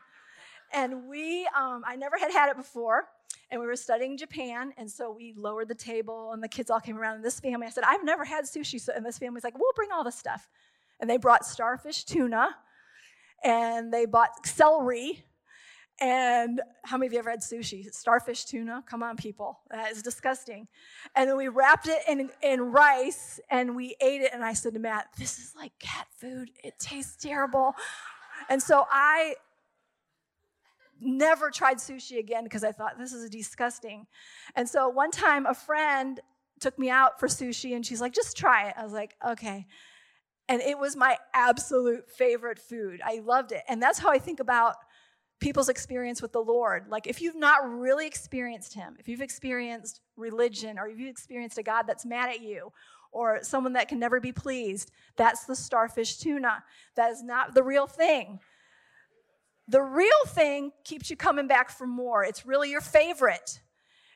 And 0.72 1.08
we, 1.08 1.48
um, 1.56 1.82
I 1.86 1.96
never 1.96 2.18
had 2.18 2.30
had 2.32 2.50
it 2.50 2.56
before 2.56 3.08
and 3.50 3.60
we 3.60 3.66
were 3.66 3.76
studying 3.76 4.16
Japan, 4.16 4.72
and 4.76 4.90
so 4.90 5.10
we 5.10 5.34
lowered 5.36 5.68
the 5.68 5.74
table, 5.74 6.32
and 6.32 6.42
the 6.42 6.48
kids 6.48 6.70
all 6.70 6.80
came 6.80 6.98
around. 6.98 7.16
And 7.16 7.24
this 7.24 7.38
family, 7.38 7.66
I 7.66 7.70
said, 7.70 7.84
"I've 7.84 8.04
never 8.04 8.24
had 8.24 8.44
sushi," 8.44 8.80
so, 8.80 8.92
and 8.92 9.04
this 9.04 9.18
family's 9.18 9.44
like, 9.44 9.56
"We'll 9.58 9.72
bring 9.74 9.92
all 9.92 10.04
the 10.04 10.10
stuff." 10.12 10.48
And 10.98 11.08
they 11.08 11.16
brought 11.16 11.42
StarKist 11.42 12.06
tuna, 12.06 12.56
and 13.44 13.92
they 13.92 14.06
bought 14.06 14.46
celery. 14.46 15.24
And 15.98 16.60
how 16.84 16.98
many 16.98 17.06
of 17.06 17.12
you 17.14 17.18
ever 17.18 17.30
had 17.30 17.40
sushi? 17.40 17.88
StarKist 17.90 18.48
tuna? 18.48 18.84
Come 18.86 19.02
on, 19.02 19.16
people. 19.16 19.60
That 19.70 19.92
is 19.92 20.02
disgusting. 20.02 20.68
And 21.14 21.28
then 21.28 21.38
we 21.38 21.48
wrapped 21.48 21.88
it 21.88 22.00
in, 22.06 22.30
in 22.42 22.60
rice 22.60 23.40
and 23.50 23.74
we 23.74 23.96
ate 24.00 24.20
it. 24.20 24.30
And 24.34 24.44
I 24.44 24.52
said 24.52 24.74
to 24.74 24.80
Matt, 24.80 25.08
This 25.18 25.38
is 25.38 25.54
like 25.56 25.72
cat 25.78 26.06
food. 26.18 26.50
It 26.62 26.78
tastes 26.78 27.16
terrible. 27.16 27.74
And 28.50 28.62
so 28.62 28.86
I 28.90 29.36
never 31.00 31.50
tried 31.50 31.78
sushi 31.78 32.18
again 32.18 32.44
because 32.44 32.64
I 32.64 32.72
thought 32.72 32.98
this 32.98 33.12
is 33.12 33.30
disgusting. 33.30 34.06
And 34.54 34.68
so 34.68 34.88
one 34.88 35.10
time 35.10 35.46
a 35.46 35.54
friend 35.54 36.20
took 36.60 36.78
me 36.78 36.90
out 36.90 37.18
for 37.20 37.28
sushi 37.28 37.74
and 37.74 37.84
she's 37.84 38.00
like, 38.00 38.12
just 38.12 38.36
try 38.36 38.68
it. 38.68 38.74
I 38.76 38.84
was 38.84 38.92
like, 38.92 39.14
okay. 39.26 39.66
And 40.48 40.60
it 40.62 40.78
was 40.78 40.94
my 40.94 41.16
absolute 41.34 42.08
favorite 42.10 42.58
food. 42.58 43.00
I 43.04 43.20
loved 43.24 43.52
it. 43.52 43.62
And 43.68 43.82
that's 43.82 43.98
how 43.98 44.10
I 44.10 44.18
think 44.18 44.40
about 44.40 44.76
people's 45.40 45.68
experience 45.68 46.22
with 46.22 46.32
the 46.32 46.40
Lord. 46.40 46.86
Like, 46.88 47.06
if 47.06 47.20
you've 47.20 47.36
not 47.36 47.68
really 47.68 48.06
experienced 48.06 48.74
Him, 48.74 48.96
if 48.98 49.08
you've 49.08 49.20
experienced 49.20 50.00
religion, 50.16 50.78
or 50.78 50.88
if 50.88 50.98
you've 50.98 51.10
experienced 51.10 51.58
a 51.58 51.62
God 51.62 51.82
that's 51.86 52.06
mad 52.06 52.30
at 52.30 52.40
you, 52.40 52.72
or 53.16 53.38
someone 53.42 53.72
that 53.72 53.88
can 53.88 53.98
never 53.98 54.20
be 54.20 54.30
pleased. 54.30 54.90
That's 55.16 55.44
the 55.44 55.54
StarKist 55.54 56.20
tuna. 56.20 56.62
That 56.96 57.10
is 57.12 57.22
not 57.22 57.54
the 57.54 57.62
real 57.62 57.86
thing. 57.86 58.40
The 59.68 59.80
real 59.80 60.24
thing 60.28 60.72
keeps 60.84 61.08
you 61.08 61.16
coming 61.16 61.48
back 61.48 61.70
for 61.70 61.86
more. 61.86 62.24
It's 62.24 62.44
really 62.44 62.70
your 62.70 62.82
favorite. 62.82 63.62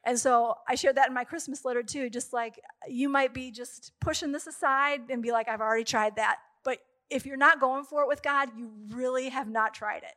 And 0.04 0.18
so 0.18 0.54
I 0.68 0.74
shared 0.74 0.96
that 0.96 1.08
in 1.08 1.14
my 1.14 1.24
Christmas 1.24 1.64
letter 1.64 1.82
too. 1.82 2.10
Just 2.10 2.34
like 2.34 2.60
you 2.86 3.08
might 3.08 3.32
be 3.32 3.50
just 3.50 3.92
pushing 4.00 4.32
this 4.32 4.46
aside 4.46 5.02
and 5.08 5.22
be 5.22 5.32
like, 5.32 5.48
I've 5.48 5.60
already 5.60 5.84
tried 5.84 6.16
that. 6.16 6.36
But 6.62 6.78
if 7.08 7.24
you're 7.24 7.38
not 7.38 7.58
going 7.58 7.84
for 7.84 8.02
it 8.02 8.08
with 8.08 8.22
God, 8.22 8.50
you 8.56 8.70
really 8.90 9.30
have 9.30 9.48
not 9.48 9.72
tried 9.72 10.02
it. 10.02 10.14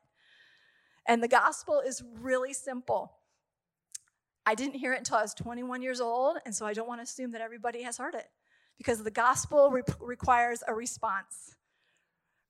And 1.07 1.22
the 1.22 1.27
gospel 1.27 1.81
is 1.86 2.03
really 2.19 2.53
simple. 2.53 3.13
I 4.45 4.55
didn't 4.55 4.75
hear 4.75 4.93
it 4.93 5.00
until 5.00 5.17
I 5.17 5.22
was 5.22 5.33
21 5.33 5.81
years 5.81 6.01
old, 6.01 6.38
and 6.45 6.53
so 6.53 6.65
I 6.65 6.74
don't 6.74 6.88
want 6.88 7.00
to 7.00 7.03
assume 7.03 7.31
that 7.31 7.41
everybody 7.41 7.83
has 7.83 7.98
heard 7.98 8.15
it 8.15 8.27
because 8.77 9.03
the 9.03 9.12
gospel 9.12 9.69
re- 9.69 9.83
requires 10.00 10.63
a 10.67 10.74
response. 10.74 11.55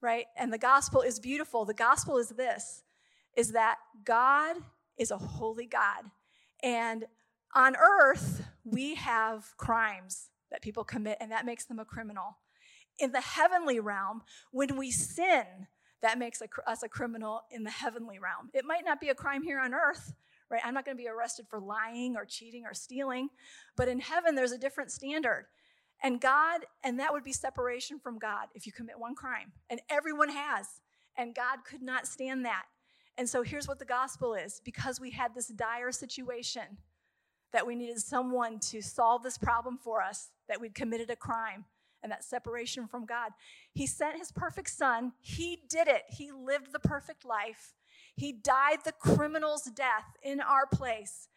Right? 0.02 0.26
And 0.38 0.52
the 0.52 0.58
gospel 0.58 1.02
is 1.02 1.20
beautiful. 1.20 1.66
The 1.66 1.74
gospel 1.74 2.18
is 2.18 2.30
this 2.30 2.84
is 3.36 3.54
that 3.54 3.78
God 4.04 4.58
is 4.98 5.10
a 5.12 5.18
holy 5.18 5.66
God. 5.66 6.04
And 6.62 7.06
on 7.56 7.76
earth, 7.76 8.46
we 8.64 8.96
have 8.96 9.56
crimes 9.58 10.30
that 10.52 10.62
people 10.62 10.84
commit, 10.84 11.18
and 11.20 11.32
that 11.32 11.46
makes 11.46 11.66
them 11.66 11.80
a 11.80 11.86
criminal. 11.86 12.38
In 13.00 13.12
the 13.12 13.22
heavenly 13.22 13.80
realm, 13.80 14.22
when 14.52 14.78
we 14.78 14.92
sin, 14.92 15.68
that 16.04 16.20
makes 16.20 16.42
us 16.68 16.84
a 16.84 16.90
criminal 16.90 17.42
in 17.50 17.64
the 17.64 17.72
heavenly 17.72 18.20
realm. 18.20 18.50
It 18.54 18.66
might 18.66 18.84
not 18.86 19.00
be 19.00 19.10
a 19.10 19.16
crime 19.16 19.42
here 19.42 19.60
on 19.60 19.74
earth, 19.74 20.14
right? 20.52 20.62
I'm 20.64 20.74
not 20.74 20.84
going 20.84 20.98
to 20.98 21.02
be 21.02 21.08
arrested 21.08 21.48
for 21.50 21.62
lying 21.62 22.18
or 22.18 22.26
cheating 22.26 22.66
or 22.66 22.74
stealing, 22.74 23.30
but 23.78 23.88
in 23.88 24.02
heaven, 24.02 24.36
there's 24.36 24.52
a 24.52 24.58
different 24.58 24.92
standard. 24.92 25.46
And 26.04 26.20
God, 26.20 26.66
and 26.84 27.00
that 27.00 27.14
would 27.14 27.24
be 27.24 27.32
separation 27.32 28.00
from 28.00 28.20
God 28.20 28.48
if 28.54 28.66
you 28.66 28.74
commit 28.74 29.00
one 29.00 29.16
crime. 29.16 29.54
And 29.70 29.80
everyone 29.90 30.28
has. 30.28 30.68
And 31.18 31.34
God 31.34 31.60
could 31.66 31.82
not 31.82 32.06
stand 32.06 32.44
that. 32.46 32.66
And 33.18 33.30
so 33.30 33.42
here's 33.42 33.68
what 33.68 33.80
the 33.80 33.86
gospel 33.86 34.34
is 34.34 34.62
because 34.66 35.00
we 35.00 35.12
had 35.12 35.34
this 35.34 35.48
dire 35.48 35.94
situation 35.94 36.78
that 37.54 37.66
we 37.66 37.76
needed 37.76 38.00
someone 38.00 38.60
to 38.60 38.82
solve 38.82 39.24
this 39.24 39.38
problem 39.38 39.78
for 39.82 40.02
us, 40.02 40.32
that 40.50 40.60
we'd 40.60 40.76
committed 40.76 41.10
a 41.10 41.16
crime 41.16 41.64
and 42.04 42.12
that 42.12 42.24
separation 42.24 42.88
from 42.88 43.06
God. 43.06 43.32
He 43.74 43.88
sent 43.88 44.18
his 44.18 44.32
perfect 44.32 44.70
son. 44.70 45.14
He 45.22 45.60
did 45.70 45.88
it. 45.88 46.04
He 46.10 46.32
lived 46.32 46.72
the 46.72 46.80
perfect 46.80 47.26
life. 47.26 47.74
He 48.16 48.32
died 48.32 48.80
the 48.84 48.92
criminal's 48.92 49.64
death 49.64 50.18
in 50.22 50.42
our 50.42 50.68
place. 50.68 51.30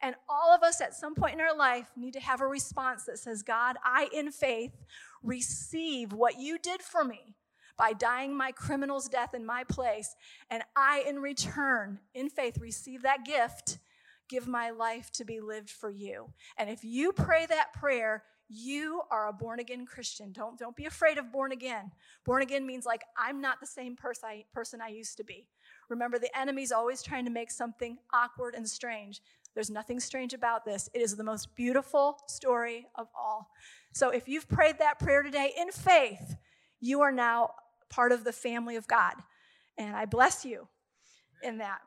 And 0.00 0.16
all 0.28 0.52
of 0.54 0.62
us 0.62 0.80
at 0.80 0.94
some 0.94 1.14
point 1.14 1.34
in 1.34 1.40
our 1.40 1.56
life 1.56 1.86
need 1.96 2.14
to 2.14 2.20
have 2.20 2.40
a 2.40 2.46
response 2.46 3.04
that 3.04 3.18
says, 3.18 3.42
God, 3.42 3.76
I 3.84 4.08
in 4.12 4.32
faith 4.32 4.72
receive 5.22 6.12
what 6.12 6.38
you 6.38 6.58
did 6.58 6.82
for 6.82 7.04
me 7.04 7.36
by 7.76 7.92
dying 7.92 8.36
my 8.36 8.52
criminal's 8.52 9.08
death 9.08 9.34
in 9.34 9.46
my 9.46 9.64
place. 9.64 10.14
And 10.50 10.62
I, 10.76 11.04
in 11.08 11.20
return, 11.20 12.00
in 12.14 12.28
faith, 12.28 12.58
receive 12.58 13.02
that 13.02 13.24
gift, 13.24 13.78
give 14.28 14.46
my 14.46 14.70
life 14.70 15.10
to 15.12 15.24
be 15.24 15.40
lived 15.40 15.70
for 15.70 15.90
you. 15.90 16.30
And 16.56 16.70
if 16.70 16.84
you 16.84 17.12
pray 17.12 17.46
that 17.46 17.72
prayer, 17.72 18.24
you 18.54 19.02
are 19.10 19.28
a 19.28 19.32
born 19.32 19.60
again 19.60 19.86
Christian. 19.86 20.32
Don't, 20.32 20.58
don't 20.58 20.76
be 20.76 20.86
afraid 20.86 21.18
of 21.18 21.32
born 21.32 21.52
again. 21.52 21.90
Born 22.24 22.42
again 22.42 22.66
means 22.66 22.86
like, 22.86 23.02
I'm 23.18 23.40
not 23.40 23.60
the 23.60 23.66
same 23.66 23.96
person 23.96 24.28
I, 24.28 24.44
person 24.52 24.80
I 24.80 24.88
used 24.88 25.16
to 25.16 25.24
be. 25.24 25.48
Remember, 25.88 26.18
the 26.18 26.36
enemy's 26.38 26.72
always 26.72 27.02
trying 27.02 27.24
to 27.24 27.30
make 27.30 27.50
something 27.50 27.98
awkward 28.12 28.54
and 28.54 28.68
strange. 28.68 29.20
There's 29.54 29.70
nothing 29.70 30.00
strange 30.00 30.34
about 30.34 30.64
this. 30.64 30.88
It 30.94 31.00
is 31.00 31.16
the 31.16 31.24
most 31.24 31.54
beautiful 31.54 32.18
story 32.26 32.86
of 32.94 33.08
all. 33.16 33.50
So 33.92 34.10
if 34.10 34.28
you've 34.28 34.48
prayed 34.48 34.78
that 34.78 34.98
prayer 34.98 35.22
today 35.22 35.52
in 35.56 35.70
faith, 35.70 36.36
you 36.80 37.00
are 37.02 37.12
now 37.12 37.50
part 37.88 38.12
of 38.12 38.24
the 38.24 38.32
family 38.32 38.76
of 38.76 38.86
God. 38.88 39.14
And 39.78 39.94
I 39.94 40.04
bless 40.06 40.44
you 40.44 40.68
in 41.42 41.58
that. 41.58 41.78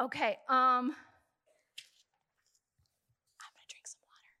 Okay, 0.00 0.36
um, 0.48 0.56
I'm 0.58 0.92
gonna 3.54 3.68
drink 3.68 3.86
some 3.86 4.00
water. 4.08 4.32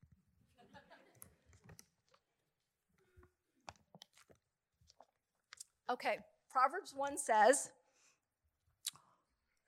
Okay, 5.92 6.16
Proverbs 6.50 6.94
1 6.96 7.18
says, 7.18 7.68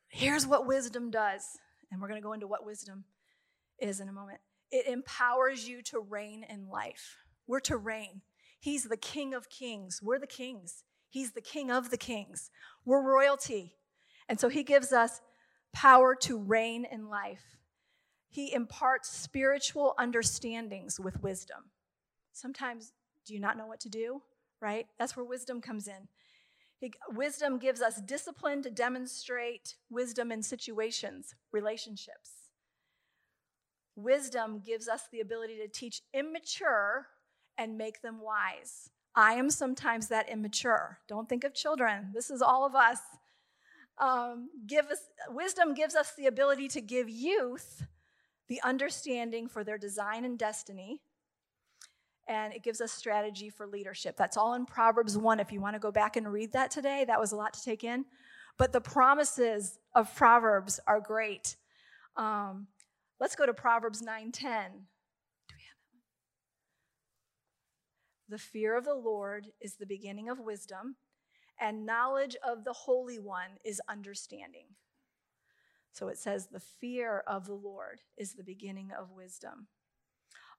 here's 0.09 0.47
what 0.47 0.67
wisdom 0.67 1.11
does. 1.11 1.59
And 1.93 2.01
we're 2.01 2.09
gonna 2.09 2.23
go 2.23 2.33
into 2.33 2.47
what 2.47 2.65
wisdom 2.65 3.05
is 3.79 4.01
in 4.01 4.09
a 4.09 4.13
moment. 4.13 4.39
It 4.71 4.87
empowers 4.87 5.69
you 5.69 5.83
to 5.83 6.01
reign 6.01 6.47
in 6.49 6.71
life. 6.71 7.19
We're 7.47 7.61
to 7.61 7.77
reign. 7.77 8.23
He's 8.59 8.85
the 8.85 8.97
King 8.97 9.35
of 9.35 9.51
kings. 9.51 10.01
We're 10.03 10.19
the 10.19 10.27
kings. 10.27 10.85
He's 11.11 11.33
the 11.33 11.43
King 11.43 11.71
of 11.71 11.91
the 11.91 11.99
kings. 11.99 12.51
We're 12.87 13.03
royalty. 13.03 13.75
And 14.27 14.41
so 14.41 14.49
he 14.49 14.63
gives 14.63 14.95
us 14.95 15.21
power 15.75 16.17
to 16.23 16.39
reign 16.39 16.87
in 16.91 17.11
life. 17.11 17.59
He 18.31 18.55
imparts 18.55 19.11
spiritual 19.11 19.95
understandings 19.99 20.99
with 20.99 21.23
wisdom. 21.23 21.71
Sometimes, 22.33 22.95
do 23.27 23.35
you 23.35 23.41
not 23.41 23.59
know 23.59 23.67
what 23.67 23.81
to 23.81 23.91
do? 23.91 24.23
Right? 24.61 24.87
That's 24.99 25.15
where 25.15 25.27
wisdom 25.27 25.61
comes 25.61 25.87
in. 25.87 26.09
He, 26.85 26.93
wisdom 27.09 27.59
gives 27.59 27.81
us 27.81 28.01
discipline 28.03 28.63
to 28.63 28.71
demonstrate 28.71 29.77
wisdom 29.89 30.31
in 30.31 30.43
situations, 30.43 31.35
relationships. 31.51 32.51
Wisdom 33.97 34.61
gives 34.65 34.87
us 34.87 35.05
the 35.11 35.21
ability 35.21 35.57
to 35.57 35.69
teach 35.69 36.03
immature 36.13 37.07
and 37.57 37.79
make 37.79 38.03
them 38.03 38.21
wise. 38.21 38.91
I 39.15 39.35
am 39.35 39.49
sometimes 39.49 40.09
that 40.09 40.29
immature. 40.29 40.99
Don't 41.09 41.27
think 41.27 41.45
of 41.45 41.55
children. 41.55 42.11
This 42.13 42.29
is 42.31 42.43
all 42.43 42.67
of 42.67 42.75
us. 42.75 42.99
Um, 43.97 44.51
give 44.67 44.87
us 44.87 44.99
wisdom 45.31 45.73
gives 45.73 45.95
us 45.95 46.13
the 46.19 46.27
ability 46.27 46.69
to 46.69 46.81
give 46.81 47.09
youth 47.09 47.87
the 48.49 48.61
understanding 48.63 49.49
for 49.49 49.65
their 49.65 49.79
design 49.79 50.25
and 50.25 50.37
destiny 50.37 51.01
and 52.27 52.53
it 52.53 52.63
gives 52.63 52.81
us 52.81 52.93
strategy 52.93 53.51
for 53.51 53.67
leadership. 53.67 54.17
That's 54.17 54.37
all 54.37 54.55
in 54.55 54.67
proverbs 54.67 55.17
1 55.19 55.41
if 55.41 55.53
you 55.53 55.61
want 55.61 55.75
to 55.75 55.81
go 55.81 55.93
back 55.93 56.17
and 56.17 56.33
read 56.33 56.53
that 56.53 56.71
today 56.71 57.05
that 57.07 57.21
was 57.21 57.33
a 57.33 57.37
lot 57.37 57.53
to 57.55 57.63
take 57.63 57.85
in. 57.85 58.05
But 58.57 58.73
the 58.73 58.81
promises 58.81 59.79
of 59.95 60.15
proverbs 60.15 60.81
are 60.87 61.01
great. 61.01 61.57
Um, 62.17 62.69
let's 63.21 63.35
go 63.35 63.47
to 63.47 63.55
proverbs 63.55 64.01
9.10 64.01 64.33
Do 64.33 64.41
we 64.41 64.47
have 64.49 64.71
that 68.29 68.37
The 68.37 68.39
fear 68.39 68.77
of 68.77 68.85
the 68.85 68.95
Lord 68.95 69.49
is 69.61 69.75
the 69.75 69.87
beginning 69.87 70.29
of 70.29 70.39
wisdom, 70.39 70.97
and 71.61 71.85
knowledge 71.85 72.37
of 72.47 72.65
the 72.65 72.73
Holy 72.73 73.19
One 73.19 73.59
is 73.65 73.81
understanding. 73.89 74.67
So 75.93 76.09
it 76.09 76.19
says, 76.19 76.49
the 76.49 76.61
fear 76.61 77.23
of 77.27 77.47
the 77.47 77.55
Lord 77.55 78.01
is 78.17 78.35
the 78.35 78.43
beginning 78.43 78.91
of 78.91 79.13
wisdom. 79.13 79.69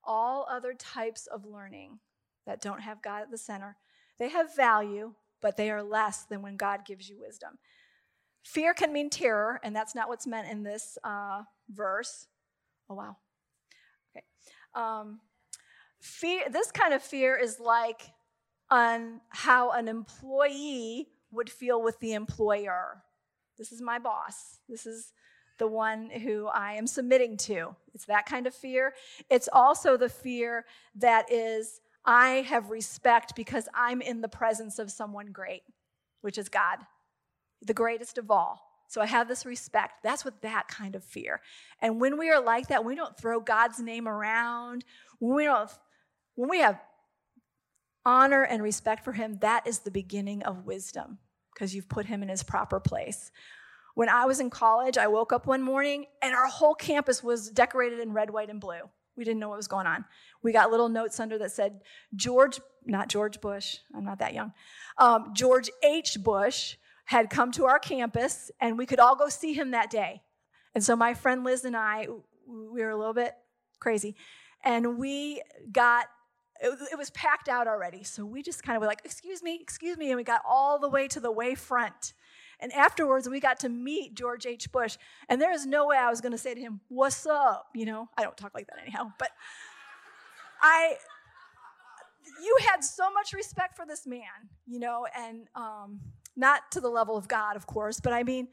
All 0.06 0.48
other 0.50 0.74
types 0.74 1.28
of 1.28 1.46
learning 1.46 2.00
that 2.46 2.62
don't 2.62 2.82
have 2.82 3.02
God 3.02 3.22
at 3.24 3.32
the 3.32 3.38
center, 3.38 3.78
they 4.20 4.30
have 4.30 4.56
value, 4.56 5.14
but 5.42 5.58
they 5.58 5.70
are 5.72 5.84
less 5.84 6.24
than 6.24 6.42
when 6.42 6.58
God 6.58 6.86
gives 6.86 7.10
you 7.10 7.20
wisdom. 7.20 7.58
Fear 8.44 8.76
can 8.76 8.94
mean 8.94 9.10
terror, 9.10 9.60
and 9.64 9.76
that's 9.76 9.96
not 9.96 10.08
what's 10.08 10.28
meant 10.28 10.48
in 10.48 10.64
this 10.64 10.98
uh, 11.04 11.42
verse. 11.70 12.28
Oh, 12.90 12.96
wow. 12.96 13.18
Okay. 14.12 14.26
Um, 14.76 15.20
Fear, 16.06 16.50
this 16.52 16.72
kind 16.72 16.94
of 16.94 17.02
fear 17.02 17.36
is 17.36 17.60
like 17.60 18.04
on 18.70 19.22
how 19.30 19.72
an 19.72 19.88
employee 19.88 21.08
would 21.32 21.50
feel 21.50 21.82
with 21.82 22.00
the 22.00 22.14
employer. 22.14 23.02
This 23.58 23.72
is 23.72 23.82
my 23.82 23.98
boss. 23.98 24.60
This 24.70 24.86
is 24.86 25.14
the 25.58 25.68
one 25.68 26.10
who 26.10 26.48
I 26.48 26.74
am 26.74 26.88
submitting 26.88 27.38
to. 27.38 27.76
It's 27.94 28.06
that 28.06 28.26
kind 28.26 28.48
of 28.48 28.54
fear. 28.54 28.94
It's 29.30 29.50
also 29.52 29.98
the 29.98 30.10
fear 30.10 30.66
that 30.96 31.32
is, 31.32 31.82
I 32.06 32.46
have 32.48 32.70
respect 32.70 33.36
because 33.36 33.68
I'm 33.74 34.02
in 34.02 34.22
the 34.22 34.28
presence 34.28 34.80
of 34.80 34.92
someone 34.92 35.28
great, 35.28 35.64
which 36.22 36.38
is 36.38 36.50
God, 36.50 36.80
the 37.62 37.74
greatest 37.74 38.18
of 38.18 38.30
all. 38.30 38.62
So 38.88 39.02
I 39.02 39.08
have 39.08 39.28
this 39.28 39.46
respect. 39.46 40.04
That's 40.04 40.24
what 40.24 40.42
that 40.42 40.68
kind 40.68 40.96
of 40.96 41.04
fear. 41.04 41.42
And 41.82 42.00
when 42.00 42.18
we 42.18 42.30
are 42.30 42.42
like 42.42 42.68
that, 42.68 42.86
we 42.86 42.96
don't 42.96 43.18
throw 43.18 43.40
God's 43.40 43.80
name 43.80 44.08
around. 44.08 44.86
When 45.20 45.36
we 45.36 45.46
don't 45.46 45.70
when 46.36 46.50
we 46.50 46.60
have 46.60 46.80
honor 48.06 48.44
and 48.44 48.62
respect 48.62 49.04
for 49.04 49.14
him, 49.14 49.40
that 49.40 49.66
is 49.66 49.80
the 49.80 49.92
beginning 49.92 50.44
of 50.44 50.66
wisdom 50.66 51.18
because 51.54 51.74
you've 51.74 51.90
put 51.90 52.06
him 52.06 52.22
in 52.22 52.30
his 52.30 52.44
proper 52.44 52.80
place. 52.80 53.32
When 53.96 54.10
I 54.10 54.26
was 54.26 54.40
in 54.40 54.50
college, 54.50 54.98
I 54.98 55.08
woke 55.08 55.34
up 55.34 55.48
one 55.48 55.62
morning 55.62 56.06
and 56.22 56.36
our 56.36 56.48
whole 56.48 56.76
campus 56.76 57.24
was 57.24 57.50
decorated 57.50 58.00
in 58.00 58.14
red, 58.14 58.30
white, 58.30 58.50
and 58.50 58.62
blue. 58.62 58.82
We 59.18 59.24
didn't 59.24 59.40
know 59.40 59.50
what 59.50 59.58
was 59.58 59.68
going 59.68 59.88
on. 59.88 60.06
We 60.44 60.52
got 60.52 60.70
little 60.70 60.90
notes 60.90 61.20
under 61.20 61.38
that 61.40 61.52
said, 61.52 61.82
George, 62.16 62.60
not 62.86 63.08
George 63.10 63.42
Bush, 63.42 63.78
I'm 63.96 64.04
not 64.04 64.20
that 64.20 64.34
young, 64.34 64.54
um, 64.98 65.32
George 65.34 65.70
H. 65.84 66.18
Bush 66.22 66.76
had 67.06 67.30
come 67.30 67.52
to 67.54 67.66
our 67.66 67.80
campus 67.80 68.52
and 68.60 68.78
we 68.78 68.86
could 68.86 69.00
all 69.00 69.16
go 69.16 69.30
see 69.30 69.54
him 69.54 69.72
that 69.72 69.90
day. 69.90 70.22
And 70.74 70.84
so 70.84 70.96
my 70.96 71.14
friend 71.14 71.44
Liz 71.44 71.64
and 71.64 71.76
I, 71.76 72.08
we 72.46 72.82
were 72.82 72.90
a 72.90 72.98
little 72.98 73.14
bit 73.14 73.34
crazy, 73.80 74.16
and 74.64 74.98
we 74.98 75.42
got 75.72 76.08
it, 76.60 76.78
it 76.92 76.98
was 76.98 77.10
packed 77.12 77.50
out 77.50 77.68
already. 77.68 78.04
So 78.04 78.26
we 78.26 78.42
just 78.42 78.64
kind 78.64 78.76
of 78.76 78.82
were 78.82 78.88
like, 78.88 79.02
excuse 79.06 79.42
me, 79.42 79.60
excuse 79.62 79.98
me. 79.98 80.10
And 80.10 80.18
we 80.18 80.24
got 80.24 80.42
all 80.48 80.80
the 80.80 80.90
way 80.90 81.08
to 81.10 81.20
the 81.20 81.32
way 81.32 81.56
front. 81.56 82.14
And 82.60 82.72
afterwards, 82.74 83.28
we 83.30 83.40
got 83.40 83.60
to 83.60 83.70
meet 83.70 84.16
George 84.16 84.46
H. 84.46 84.72
Bush. 84.72 84.98
And 85.30 85.42
there 85.42 85.52
is 85.52 85.66
no 85.66 85.88
way 85.88 85.98
I 85.98 86.10
was 86.10 86.22
going 86.22 86.32
to 86.32 86.38
say 86.38 86.54
to 86.54 86.60
him, 86.60 86.82
What's 86.90 87.26
up? 87.26 87.68
You 87.74 87.86
know, 87.86 88.10
I 88.18 88.24
don't 88.24 88.38
talk 88.38 88.54
like 88.54 88.68
that 88.68 88.80
anyhow. 88.82 89.12
But 89.20 89.30
I, 90.62 90.96
you 92.42 92.58
had 92.70 92.84
so 92.84 93.12
much 93.12 93.34
respect 93.34 93.76
for 93.76 93.86
this 93.86 94.08
man, 94.08 94.50
you 94.66 94.80
know, 94.80 95.06
and 95.18 95.48
um, 95.56 96.00
not 96.36 96.72
to 96.72 96.82
the 96.82 96.90
level 96.90 97.18
of 97.18 97.28
God, 97.28 97.56
of 97.56 97.68
course, 97.68 98.00
but 98.00 98.14
I 98.14 98.24
mean, 98.24 98.48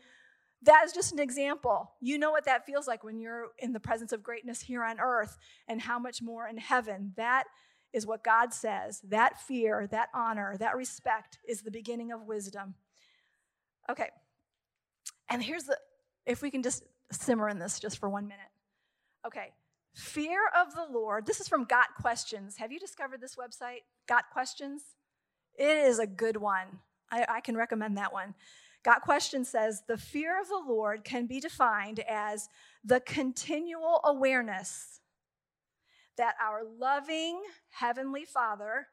that 0.62 0.84
is 0.84 0.92
just 0.92 1.12
an 1.12 1.18
example. 1.18 1.92
You 2.00 2.18
know 2.18 2.30
what 2.30 2.44
that 2.44 2.66
feels 2.66 2.86
like 2.86 3.02
when 3.02 3.18
you're 3.18 3.48
in 3.58 3.72
the 3.72 3.80
presence 3.80 4.12
of 4.12 4.22
greatness 4.22 4.60
here 4.60 4.84
on 4.84 5.00
earth, 5.00 5.36
and 5.66 5.80
how 5.80 5.98
much 5.98 6.22
more 6.22 6.46
in 6.46 6.56
heaven. 6.56 7.12
That 7.16 7.44
is 7.92 8.06
what 8.06 8.24
God 8.24 8.52
says. 8.54 9.00
That 9.08 9.40
fear, 9.40 9.86
that 9.90 10.08
honor, 10.14 10.56
that 10.58 10.76
respect 10.76 11.38
is 11.48 11.62
the 11.62 11.70
beginning 11.70 12.12
of 12.12 12.26
wisdom. 12.26 12.74
Okay. 13.90 14.08
And 15.28 15.42
here's 15.42 15.64
the, 15.64 15.78
if 16.26 16.42
we 16.42 16.50
can 16.50 16.62
just 16.62 16.84
simmer 17.10 17.48
in 17.48 17.58
this 17.58 17.78
just 17.78 17.98
for 17.98 18.08
one 18.08 18.24
minute. 18.24 18.50
Okay. 19.26 19.52
Fear 19.94 20.40
of 20.58 20.74
the 20.74 20.86
Lord. 20.90 21.26
This 21.26 21.40
is 21.40 21.48
from 21.48 21.64
Got 21.64 21.94
Questions. 22.00 22.56
Have 22.56 22.72
you 22.72 22.78
discovered 22.78 23.20
this 23.20 23.36
website, 23.36 23.80
Got 24.08 24.24
Questions? 24.32 24.82
It 25.58 25.76
is 25.76 25.98
a 25.98 26.06
good 26.06 26.36
one. 26.36 26.80
I, 27.10 27.26
I 27.28 27.40
can 27.40 27.56
recommend 27.56 27.98
that 27.98 28.12
one. 28.12 28.34
Got 28.84 29.02
Questions 29.02 29.48
says 29.48 29.82
the 29.86 29.98
fear 29.98 30.40
of 30.40 30.48
the 30.48 30.62
Lord 30.66 31.04
can 31.04 31.26
be 31.26 31.40
defined 31.40 32.00
as 32.08 32.48
the 32.84 33.00
continual 33.00 34.00
awareness 34.04 35.00
that 36.16 36.34
our 36.42 36.62
loving 36.78 37.42
Heavenly 37.68 38.24
Father 38.24 38.88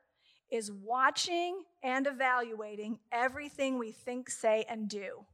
is 0.51 0.71
watching 0.71 1.63
and 1.83 2.07
evaluating 2.07 2.99
everything 3.11 3.77
we 3.77 3.91
think, 3.91 4.29
say, 4.29 4.65
and 4.69 4.89
do. 4.89 5.25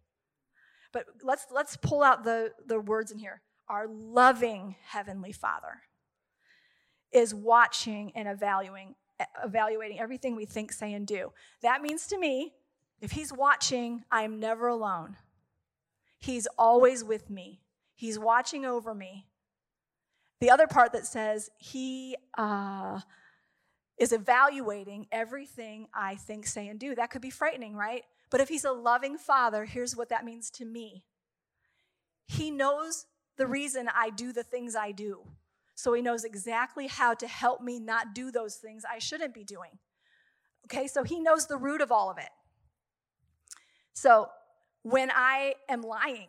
But 0.92 1.06
let's, 1.24 1.48
let's 1.52 1.78
pull 1.78 2.04
out 2.04 2.24
the, 2.24 2.52
the 2.66 2.80
words 2.80 3.12
in 3.12 3.18
here. 3.18 3.42
Our 3.68 3.88
loving 3.88 4.76
Heavenly 4.86 5.32
Father 5.32 5.82
is 7.12 7.34
watching 7.34 8.12
and 8.16 8.28
evaluating, 8.28 8.96
evaluating 9.44 10.00
everything 10.00 10.36
we 10.36 10.46
think, 10.46 10.72
say, 10.72 10.94
and 10.94 11.08
do. 11.08 11.32
That 11.62 11.82
means 11.82 12.08
to 12.08 12.18
me, 12.18 12.54
if 13.02 13.12
He's 13.12 13.34
watching, 13.34 14.04
I'm 14.12 14.40
never 14.40 14.68
alone. 14.68 15.18
He's 16.20 16.48
always 16.58 17.04
with 17.04 17.30
me, 17.30 17.62
He's 17.96 18.20
watching 18.20 18.66
over 18.66 18.94
me. 18.94 19.28
The 20.42 20.50
other 20.50 20.68
part 20.68 20.92
that 20.94 21.06
says, 21.06 21.50
He, 21.58 22.16
uh, 22.38 23.00
is 23.98 24.12
evaluating 24.12 25.08
everything 25.12 25.88
I 25.94 26.16
think, 26.16 26.48
say, 26.48 26.68
and 26.68 26.80
do. 26.80 26.96
That 26.96 27.12
could 27.12 27.22
be 27.22 27.30
frightening, 27.30 27.76
right? 27.76 28.04
But 28.30 28.42
if 28.42 28.50
he's 28.50 28.66
a 28.66 28.72
loving 28.72 29.18
father, 29.18 29.66
here's 29.66 29.96
what 29.96 30.10
that 30.10 30.26
means 30.26 30.50
to 30.52 30.66
me 30.66 31.06
He 32.28 32.52
knows 32.52 33.06
the 33.38 33.48
reason 33.48 33.90
I 33.94 34.10
do 34.10 34.32
the 34.32 34.44
things 34.44 34.76
I 34.76 34.92
do. 34.92 35.22
So 35.76 35.94
he 35.94 36.02
knows 36.02 36.24
exactly 36.24 36.88
how 36.88 37.14
to 37.16 37.28
help 37.28 37.62
me 37.62 37.80
not 37.80 38.16
do 38.16 38.32
those 38.32 38.56
things 38.56 38.84
I 38.90 39.00
shouldn't 39.00 39.34
be 39.34 39.44
doing. 39.44 39.72
Okay, 40.66 40.88
so 40.88 41.04
he 41.04 41.20
knows 41.20 41.48
the 41.48 41.58
root 41.58 41.82
of 41.82 41.92
all 41.92 42.10
of 42.10 42.18
it. 42.18 42.30
So 43.94 44.30
when 44.84 45.12
I 45.14 45.56
am 45.70 45.82
lying, 45.82 46.28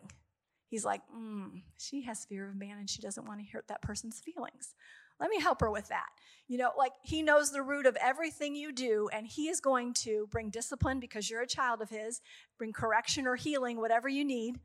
he's 0.69 0.85
like, 0.85 1.01
mm, 1.15 1.61
she 1.77 2.03
has 2.03 2.25
fear 2.25 2.49
of 2.49 2.55
man 2.55 2.77
and 2.77 2.89
she 2.89 3.01
doesn't 3.01 3.25
want 3.25 3.39
to 3.39 3.45
hurt 3.51 3.67
that 3.69 3.81
person's 3.81 4.19
feelings. 4.19 4.75
Let 5.19 5.29
me 5.29 5.39
help 5.39 5.61
her 5.61 5.71
with 5.71 5.87
that. 5.89 6.07
You 6.47 6.57
know, 6.57 6.71
like 6.77 6.93
he 7.01 7.21
knows 7.21 7.51
the 7.51 7.61
root 7.61 7.85
of 7.85 7.97
everything 7.97 8.55
you 8.55 8.71
do, 8.71 9.09
and 9.11 9.27
he 9.27 9.49
is 9.49 9.59
going 9.59 9.93
to 9.95 10.27
bring 10.31 10.49
discipline 10.49 10.99
because 10.99 11.29
you're 11.29 11.41
a 11.41 11.47
child 11.47 11.81
of 11.81 11.89
his, 11.89 12.21
bring 12.57 12.71
correction 12.71 13.27
or 13.27 13.35
healing, 13.35 13.77
whatever 13.77 14.07
you 14.07 14.23
need, 14.23 14.59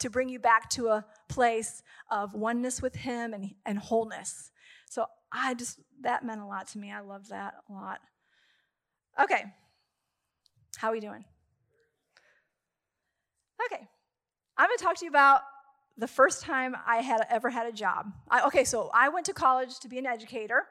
to 0.00 0.10
bring 0.10 0.28
you 0.28 0.38
back 0.38 0.68
to 0.70 0.88
a 0.88 1.06
place 1.28 1.82
of 2.10 2.34
oneness 2.34 2.82
with 2.82 2.94
him 2.96 3.32
and, 3.32 3.54
and 3.64 3.78
wholeness. 3.78 4.50
So 4.90 5.06
I 5.32 5.54
just, 5.54 5.80
that 6.02 6.24
meant 6.24 6.40
a 6.40 6.46
lot 6.46 6.68
to 6.68 6.78
me. 6.78 6.92
I 6.92 7.00
love 7.00 7.28
that 7.28 7.54
a 7.68 7.72
lot. 7.72 8.00
Okay. 9.18 9.44
How 10.76 10.88
are 10.88 10.92
we 10.92 11.00
doing? 11.00 11.24
Okay. 13.64 13.88
I'm 14.58 14.68
going 14.68 14.78
to 14.78 14.84
talk 14.84 14.96
to 14.98 15.04
you 15.04 15.10
about 15.10 15.40
the 15.98 16.08
first 16.08 16.42
time 16.42 16.76
I 16.86 16.98
had 16.98 17.22
ever 17.30 17.50
had 17.50 17.66
a 17.66 17.72
job. 17.72 18.12
I, 18.28 18.46
okay, 18.46 18.64
so 18.64 18.90
I 18.92 19.08
went 19.08 19.26
to 19.26 19.32
college 19.32 19.78
to 19.80 19.88
be 19.88 19.98
an 19.98 20.06
educator. 20.06 20.64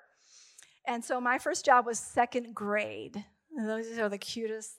And 0.88 1.04
so 1.04 1.20
my 1.20 1.40
first 1.40 1.66
job 1.66 1.86
was 1.86 1.98
second 1.98 2.54
grade. 2.54 3.26
And 3.56 3.68
those 3.68 3.98
are 3.98 4.10
the 4.10 4.18
cutest 4.18 4.74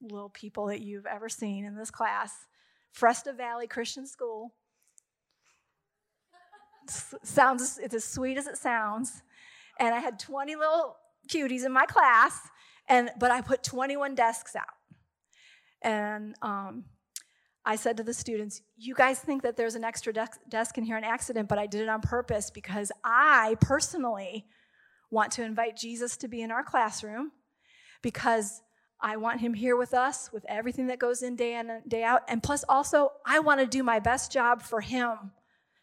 little 0.00 0.30
people 0.30 0.66
that 0.66 0.80
you've 0.80 1.06
ever 1.06 1.28
seen 1.28 1.64
in 1.64 1.76
this 1.76 1.90
class. 1.90 2.32
Fresta 2.98 3.36
Valley 3.36 3.66
Christian 3.66 4.06
School. 4.06 4.54
sounds 7.22 7.78
it's 7.82 7.94
as 7.94 8.04
sweet 8.04 8.38
as 8.38 8.46
it 8.46 8.56
sounds. 8.56 9.22
And 9.78 9.94
I 9.94 9.98
had 9.98 10.18
20 10.18 10.56
little 10.56 10.96
cuties 11.28 11.64
in 11.64 11.72
my 11.72 11.86
class, 11.86 12.38
and 12.88 13.10
but 13.18 13.30
I 13.30 13.40
put 13.40 13.62
21 13.62 14.14
desks 14.14 14.56
out. 14.56 14.64
And 15.82 16.34
um, 16.42 16.84
I 17.64 17.76
said 17.76 17.96
to 17.98 18.02
the 18.02 18.14
students, 18.14 18.62
You 18.76 18.94
guys 18.94 19.18
think 19.18 19.42
that 19.42 19.56
there's 19.56 19.74
an 19.74 19.84
extra 19.84 20.12
desk 20.12 20.78
in 20.78 20.84
here 20.84 20.96
an 20.96 21.04
accident, 21.04 21.48
but 21.48 21.58
I 21.58 21.66
did 21.66 21.82
it 21.82 21.88
on 21.88 22.00
purpose 22.00 22.50
because 22.50 22.90
I 23.04 23.56
personally 23.60 24.46
want 25.10 25.32
to 25.32 25.42
invite 25.42 25.76
Jesus 25.76 26.16
to 26.18 26.28
be 26.28 26.40
in 26.40 26.50
our 26.50 26.64
classroom 26.64 27.32
because 28.02 28.62
I 29.02 29.16
want 29.16 29.40
him 29.40 29.54
here 29.54 29.76
with 29.76 29.94
us 29.94 30.30
with 30.32 30.44
everything 30.48 30.86
that 30.88 30.98
goes 30.98 31.22
in 31.22 31.36
day 31.36 31.54
in 31.54 31.70
and 31.70 31.88
day 31.88 32.02
out. 32.02 32.22
And 32.28 32.42
plus, 32.42 32.64
also, 32.68 33.12
I 33.26 33.40
want 33.40 33.60
to 33.60 33.66
do 33.66 33.82
my 33.82 33.98
best 33.98 34.30
job 34.30 34.62
for 34.62 34.80
him. 34.80 35.32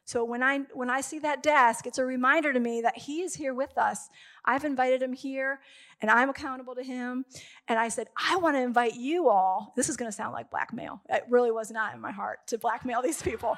So 0.08 0.24
when 0.24 0.42
I 0.42 0.60
when 0.74 0.90
I 0.90 1.02
see 1.02 1.20
that 1.20 1.44
desk, 1.44 1.86
it's 1.86 1.98
a 1.98 2.06
reminder 2.06 2.54
to 2.54 2.62
me 2.62 2.80
that 2.80 2.98
he 2.98 3.24
is 3.24 3.36
here 3.36 3.54
with 3.54 3.78
us. 3.78 4.08
I've 4.46 4.64
invited 4.64 5.02
him 5.02 5.12
here 5.12 5.60
and 6.02 6.10
I'm 6.10 6.30
accountable 6.30 6.76
to 6.76 6.82
him. 6.82 7.26
And 7.68 7.78
I 7.78 7.90
said, 7.90 8.08
I 8.16 8.38
want 8.38 8.56
to 8.56 8.62
invite 8.62 8.96
you 8.96 9.28
all. 9.28 9.74
This 9.76 9.90
is 9.90 9.98
going 9.98 10.10
to 10.10 10.16
sound 10.16 10.32
like 10.32 10.50
blackmail. 10.50 11.02
It 11.10 11.26
really 11.30 11.52
was 11.52 11.72
not 11.72 11.94
in 11.94 12.00
my 12.00 12.12
heart 12.12 12.48
to 12.48 12.58
blackmail 12.58 13.02
these 13.04 13.22
people. 13.22 13.58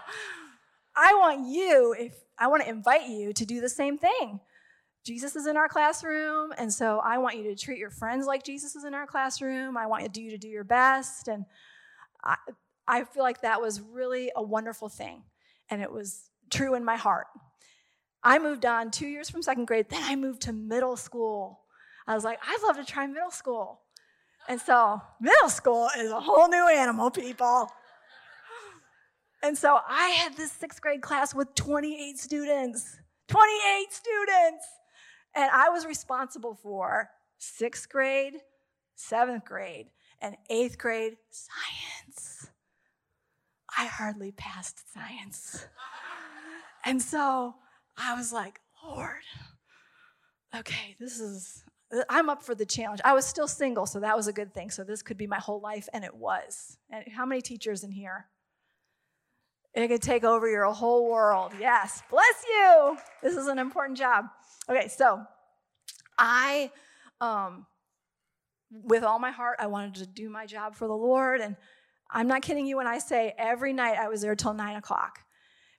I 0.95 1.13
want 1.13 1.47
you 1.47 1.95
if 1.97 2.15
I 2.39 2.47
want 2.47 2.63
to 2.63 2.69
invite 2.69 3.07
you 3.07 3.31
to 3.31 3.45
do 3.45 3.62
the 3.62 3.69
same 3.69 3.99
thing. 3.99 4.39
Jesus 5.05 5.35
is 5.35 5.45
in 5.45 5.55
our 5.55 5.69
classroom, 5.69 6.51
and 6.57 6.73
so 6.73 6.99
I 6.99 7.19
want 7.19 7.38
you 7.38 7.43
to 7.43 7.55
treat 7.55 7.77
your 7.77 7.91
friends 7.91 8.25
like 8.25 8.43
Jesus 8.43 8.75
is 8.75 8.83
in 8.83 8.95
our 8.95 9.07
classroom. 9.07 9.77
I 9.77 9.85
want 9.85 10.17
you 10.17 10.31
to 10.31 10.38
do 10.38 10.47
your 10.47 10.63
best. 10.63 11.27
And 11.27 11.45
I, 12.23 12.35
I 12.88 13.03
feel 13.03 13.23
like 13.23 13.41
that 13.41 13.62
was 13.62 13.81
really 13.81 14.31
a 14.35 14.41
wonderful 14.41 14.89
thing. 14.89 15.23
And 15.69 15.81
it 15.81 15.91
was 15.91 16.28
true 16.49 16.75
in 16.75 16.83
my 16.83 16.95
heart. 16.95 17.27
I 18.23 18.39
moved 18.39 18.65
on 18.65 18.91
two 18.91 19.07
years 19.07 19.29
from 19.29 19.41
second 19.41 19.65
grade, 19.65 19.88
then 19.89 20.03
I 20.03 20.15
moved 20.15 20.41
to 20.43 20.53
middle 20.53 20.97
school. 20.97 21.62
I 22.07 22.15
was 22.15 22.23
like, 22.23 22.39
I'd 22.41 22.59
love 22.63 22.75
to 22.77 22.85
try 22.85 23.07
middle 23.07 23.31
school. 23.31 23.81
And 24.47 24.59
so, 24.59 24.99
middle 25.21 25.49
school 25.49 25.89
is 25.97 26.12
a 26.12 26.19
whole 26.19 26.47
new 26.47 26.67
animal, 26.67 27.12
people. 27.12 27.69
And 29.43 29.57
so, 29.57 29.79
I 29.88 30.09
had 30.09 30.35
this 30.35 30.51
sixth 30.51 30.81
grade 30.81 31.01
class 31.01 31.35
with 31.35 31.53
28 31.55 32.17
students. 32.17 32.97
28 33.27 33.93
students. 33.93 34.65
And 35.35 35.49
I 35.53 35.69
was 35.69 35.85
responsible 35.85 36.55
for 36.55 37.09
sixth 37.38 37.89
grade, 37.89 38.33
seventh 38.95 39.45
grade, 39.45 39.88
and 40.19 40.35
eighth 40.49 40.77
grade 40.77 41.17
science. 41.29 42.49
I 43.77 43.85
hardly 43.85 44.31
passed 44.31 44.91
science. 44.91 45.67
And 46.85 47.01
so 47.01 47.55
I 47.97 48.15
was 48.15 48.31
like, 48.31 48.59
Lord, 48.83 49.23
okay, 50.55 50.95
this 50.99 51.19
is, 51.19 51.63
I'm 52.09 52.29
up 52.29 52.43
for 52.43 52.55
the 52.55 52.65
challenge. 52.65 53.01
I 53.03 53.13
was 53.13 53.25
still 53.25 53.47
single, 53.47 53.85
so 53.85 53.99
that 53.99 54.15
was 54.15 54.27
a 54.27 54.33
good 54.33 54.53
thing. 54.53 54.71
So 54.71 54.83
this 54.83 55.01
could 55.01 55.17
be 55.17 55.27
my 55.27 55.39
whole 55.39 55.59
life, 55.59 55.89
and 55.93 56.03
it 56.03 56.15
was. 56.15 56.77
And 56.89 57.03
how 57.13 57.25
many 57.25 57.41
teachers 57.41 57.83
in 57.83 57.91
here? 57.91 58.27
It 59.73 59.87
could 59.87 60.01
take 60.01 60.23
over 60.23 60.49
your 60.49 60.65
whole 60.65 61.09
world. 61.09 61.53
Yes, 61.59 62.01
bless 62.09 62.43
you. 62.47 62.97
This 63.21 63.35
is 63.35 63.47
an 63.47 63.59
important 63.59 63.97
job. 63.97 64.25
Okay, 64.69 64.87
so 64.87 65.21
I, 66.17 66.71
um, 67.21 67.67
with 68.71 69.03
all 69.03 69.19
my 69.19 69.31
heart, 69.31 69.57
I 69.59 69.67
wanted 69.67 69.95
to 69.95 70.07
do 70.07 70.29
my 70.29 70.45
job 70.45 70.75
for 70.75 70.87
the 70.87 70.95
Lord. 70.95 71.39
And 71.39 71.55
I'm 72.09 72.27
not 72.27 72.41
kidding 72.41 72.65
you 72.65 72.77
when 72.77 72.87
I 72.87 72.97
say 72.97 73.35
every 73.37 73.73
night 73.73 73.97
I 73.97 74.07
was 74.07 74.21
there 74.21 74.35
till 74.35 74.53
nine 74.53 74.75
o'clock 74.75 75.19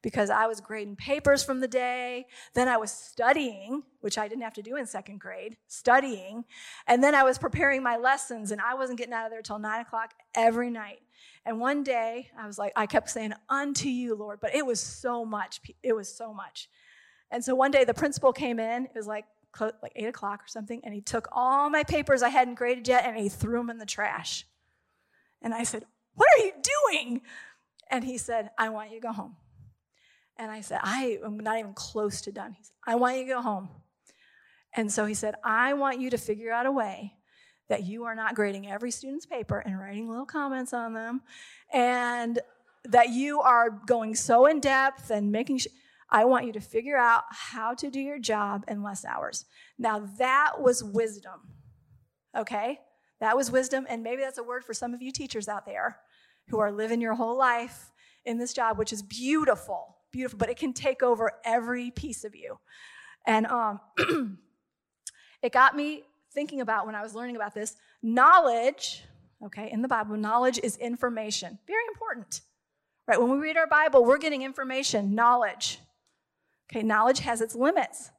because 0.02 0.30
I 0.30 0.46
was 0.46 0.60
grading 0.60 0.96
papers 0.96 1.42
from 1.42 1.60
the 1.60 1.68
day. 1.68 2.26
Then 2.54 2.68
I 2.68 2.76
was 2.76 2.90
studying, 2.90 3.82
which 4.00 4.18
I 4.18 4.28
didn't 4.28 4.42
have 4.42 4.54
to 4.54 4.62
do 4.62 4.76
in 4.76 4.86
second 4.86 5.20
grade, 5.20 5.56
studying. 5.68 6.44
And 6.86 7.02
then 7.02 7.14
I 7.14 7.22
was 7.22 7.38
preparing 7.38 7.82
my 7.82 7.96
lessons, 7.96 8.50
and 8.50 8.60
I 8.60 8.74
wasn't 8.74 8.98
getting 8.98 9.14
out 9.14 9.26
of 9.26 9.30
there 9.30 9.42
till 9.42 9.58
nine 9.58 9.80
o'clock 9.80 10.14
every 10.34 10.70
night. 10.70 11.00
And 11.44 11.60
one 11.60 11.82
day, 11.82 12.30
I 12.38 12.46
was 12.46 12.58
like, 12.58 12.72
I 12.76 12.86
kept 12.86 13.10
saying, 13.10 13.32
Unto 13.48 13.88
you, 13.88 14.14
Lord. 14.14 14.40
But 14.40 14.54
it 14.54 14.64
was 14.64 14.80
so 14.80 15.24
much. 15.24 15.60
It 15.82 15.94
was 15.94 16.08
so 16.08 16.32
much. 16.32 16.68
And 17.30 17.44
so 17.44 17.54
one 17.54 17.70
day, 17.70 17.84
the 17.84 17.94
principal 17.94 18.32
came 18.32 18.58
in. 18.58 18.86
It 18.86 18.94
was 18.94 19.06
like 19.06 19.24
like 19.58 19.92
eight 19.96 20.06
o'clock 20.06 20.44
or 20.44 20.48
something, 20.48 20.80
and 20.84 20.94
he 20.94 21.00
took 21.00 21.28
all 21.32 21.70
my 21.70 21.82
papers 21.82 22.22
I 22.22 22.28
hadn't 22.28 22.54
graded 22.54 22.86
yet 22.86 23.04
and 23.04 23.16
he 23.16 23.28
threw 23.28 23.58
them 23.58 23.68
in 23.70 23.78
the 23.78 23.86
trash. 23.86 24.46
And 25.42 25.52
I 25.54 25.64
said, 25.64 25.84
What 26.14 26.28
are 26.36 26.44
you 26.44 26.52
doing? 26.92 27.22
And 27.90 28.04
he 28.04 28.18
said, 28.18 28.50
I 28.56 28.68
want 28.68 28.90
you 28.90 29.00
to 29.00 29.06
go 29.06 29.12
home. 29.12 29.36
And 30.40 30.50
I 30.50 30.62
said, 30.62 30.80
I 30.82 31.18
am 31.22 31.38
not 31.38 31.58
even 31.58 31.74
close 31.74 32.22
to 32.22 32.32
done. 32.32 32.52
He 32.52 32.64
said, 32.64 32.72
I 32.86 32.94
want 32.94 33.18
you 33.18 33.24
to 33.24 33.30
go 33.30 33.42
home. 33.42 33.68
And 34.74 34.90
so 34.90 35.04
he 35.04 35.12
said, 35.12 35.34
I 35.44 35.74
want 35.74 36.00
you 36.00 36.08
to 36.08 36.16
figure 36.16 36.50
out 36.50 36.64
a 36.64 36.72
way 36.72 37.12
that 37.68 37.84
you 37.84 38.04
are 38.04 38.14
not 38.14 38.34
grading 38.34 38.66
every 38.66 38.90
student's 38.90 39.26
paper 39.26 39.58
and 39.58 39.78
writing 39.78 40.08
little 40.08 40.24
comments 40.24 40.72
on 40.72 40.94
them, 40.94 41.20
and 41.72 42.38
that 42.84 43.10
you 43.10 43.40
are 43.42 43.68
going 43.68 44.14
so 44.14 44.46
in 44.46 44.60
depth 44.60 45.10
and 45.10 45.30
making 45.30 45.58
sure. 45.58 45.72
I 46.08 46.24
want 46.24 46.46
you 46.46 46.52
to 46.54 46.60
figure 46.60 46.96
out 46.96 47.24
how 47.30 47.74
to 47.74 47.90
do 47.90 48.00
your 48.00 48.18
job 48.18 48.64
in 48.66 48.82
less 48.82 49.04
hours. 49.04 49.44
Now, 49.78 50.08
that 50.18 50.54
was 50.58 50.82
wisdom, 50.82 51.40
okay? 52.36 52.80
That 53.20 53.36
was 53.36 53.52
wisdom, 53.52 53.86
and 53.88 54.02
maybe 54.02 54.22
that's 54.22 54.38
a 54.38 54.42
word 54.42 54.64
for 54.64 54.72
some 54.72 54.94
of 54.94 55.02
you 55.02 55.12
teachers 55.12 55.48
out 55.48 55.66
there 55.66 55.98
who 56.48 56.58
are 56.58 56.72
living 56.72 57.00
your 57.00 57.14
whole 57.14 57.36
life 57.36 57.92
in 58.24 58.38
this 58.38 58.54
job, 58.54 58.78
which 58.78 58.92
is 58.92 59.02
beautiful, 59.02 59.98
beautiful, 60.10 60.38
but 60.38 60.50
it 60.50 60.56
can 60.56 60.72
take 60.72 61.02
over 61.02 61.32
every 61.44 61.90
piece 61.90 62.24
of 62.24 62.34
you. 62.34 62.58
And 63.26 63.46
um, 63.46 63.80
it 65.42 65.52
got 65.52 65.76
me 65.76 66.04
thinking 66.32 66.60
about 66.60 66.86
when 66.86 66.94
I 66.94 67.02
was 67.02 67.14
learning 67.14 67.36
about 67.36 67.54
this 67.54 67.76
knowledge, 68.02 69.04
okay, 69.44 69.70
in 69.70 69.82
the 69.82 69.88
Bible, 69.88 70.16
knowledge 70.16 70.60
is 70.62 70.76
information. 70.76 71.58
Very 71.66 71.84
important, 71.88 72.42
right? 73.06 73.20
When 73.20 73.30
we 73.30 73.38
read 73.38 73.56
our 73.56 73.66
Bible, 73.66 74.04
we're 74.04 74.18
getting 74.18 74.42
information, 74.42 75.14
knowledge. 75.14 75.78
Okay, 76.70 76.82
knowledge 76.82 77.20
has 77.20 77.40
its 77.40 77.54
limits. 77.54 78.10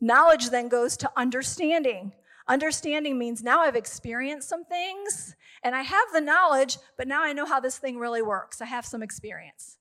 Knowledge 0.00 0.50
then 0.50 0.68
goes 0.68 0.96
to 0.98 1.10
understanding. 1.16 2.12
Understanding 2.46 3.18
means 3.18 3.42
now 3.42 3.60
I've 3.60 3.76
experienced 3.76 4.48
some 4.48 4.64
things 4.64 5.34
and 5.62 5.74
I 5.74 5.82
have 5.82 6.12
the 6.12 6.20
knowledge, 6.20 6.78
but 6.96 7.08
now 7.08 7.22
I 7.22 7.32
know 7.32 7.46
how 7.46 7.60
this 7.60 7.78
thing 7.78 7.98
really 7.98 8.22
works. 8.22 8.60
I 8.60 8.66
have 8.66 8.86
some 8.86 9.02
experience, 9.02 9.77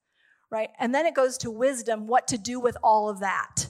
right? 0.50 0.70
And 0.80 0.94
then 0.94 1.06
it 1.06 1.16
goes 1.16 1.38
to 1.40 1.52
wisdom, 1.52 2.08
what 2.08 2.28
to 2.30 2.38
do 2.38 2.60
with 2.60 2.78
all 2.84 3.10
of 3.10 3.20
that. 3.20 3.68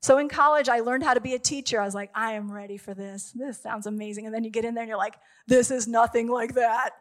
So 0.00 0.18
in 0.18 0.28
college, 0.28 0.68
I 0.68 0.80
learned 0.80 1.02
how 1.02 1.14
to 1.14 1.20
be 1.20 1.34
a 1.34 1.38
teacher. 1.40 1.80
I 1.80 1.84
was 1.84 1.94
like, 1.94 2.10
I 2.14 2.32
am 2.32 2.52
ready 2.52 2.76
for 2.76 2.94
this. 2.94 3.32
This 3.34 3.60
sounds 3.60 3.86
amazing. 3.86 4.26
And 4.26 4.34
then 4.34 4.44
you 4.44 4.50
get 4.50 4.64
in 4.64 4.74
there 4.74 4.82
and 4.82 4.88
you're 4.88 4.96
like, 4.96 5.16
this 5.48 5.72
is 5.72 5.88
nothing 5.88 6.28
like 6.28 6.54
that. 6.54 6.90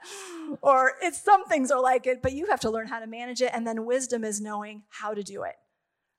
Or 0.62 0.94
it's 1.02 1.22
some 1.22 1.44
things 1.46 1.72
are 1.72 1.82
like 1.82 2.08
it, 2.08 2.22
but 2.22 2.32
you 2.32 2.46
have 2.46 2.62
to 2.62 2.70
learn 2.70 2.88
how 2.88 3.02
to 3.02 3.06
manage 3.06 3.42
it. 3.42 3.52
And 3.54 3.68
then 3.68 3.86
wisdom 3.86 4.24
is 4.24 4.40
knowing 4.40 4.84
how 4.88 5.14
to 5.14 5.22
do 5.22 5.44
it 5.44 5.56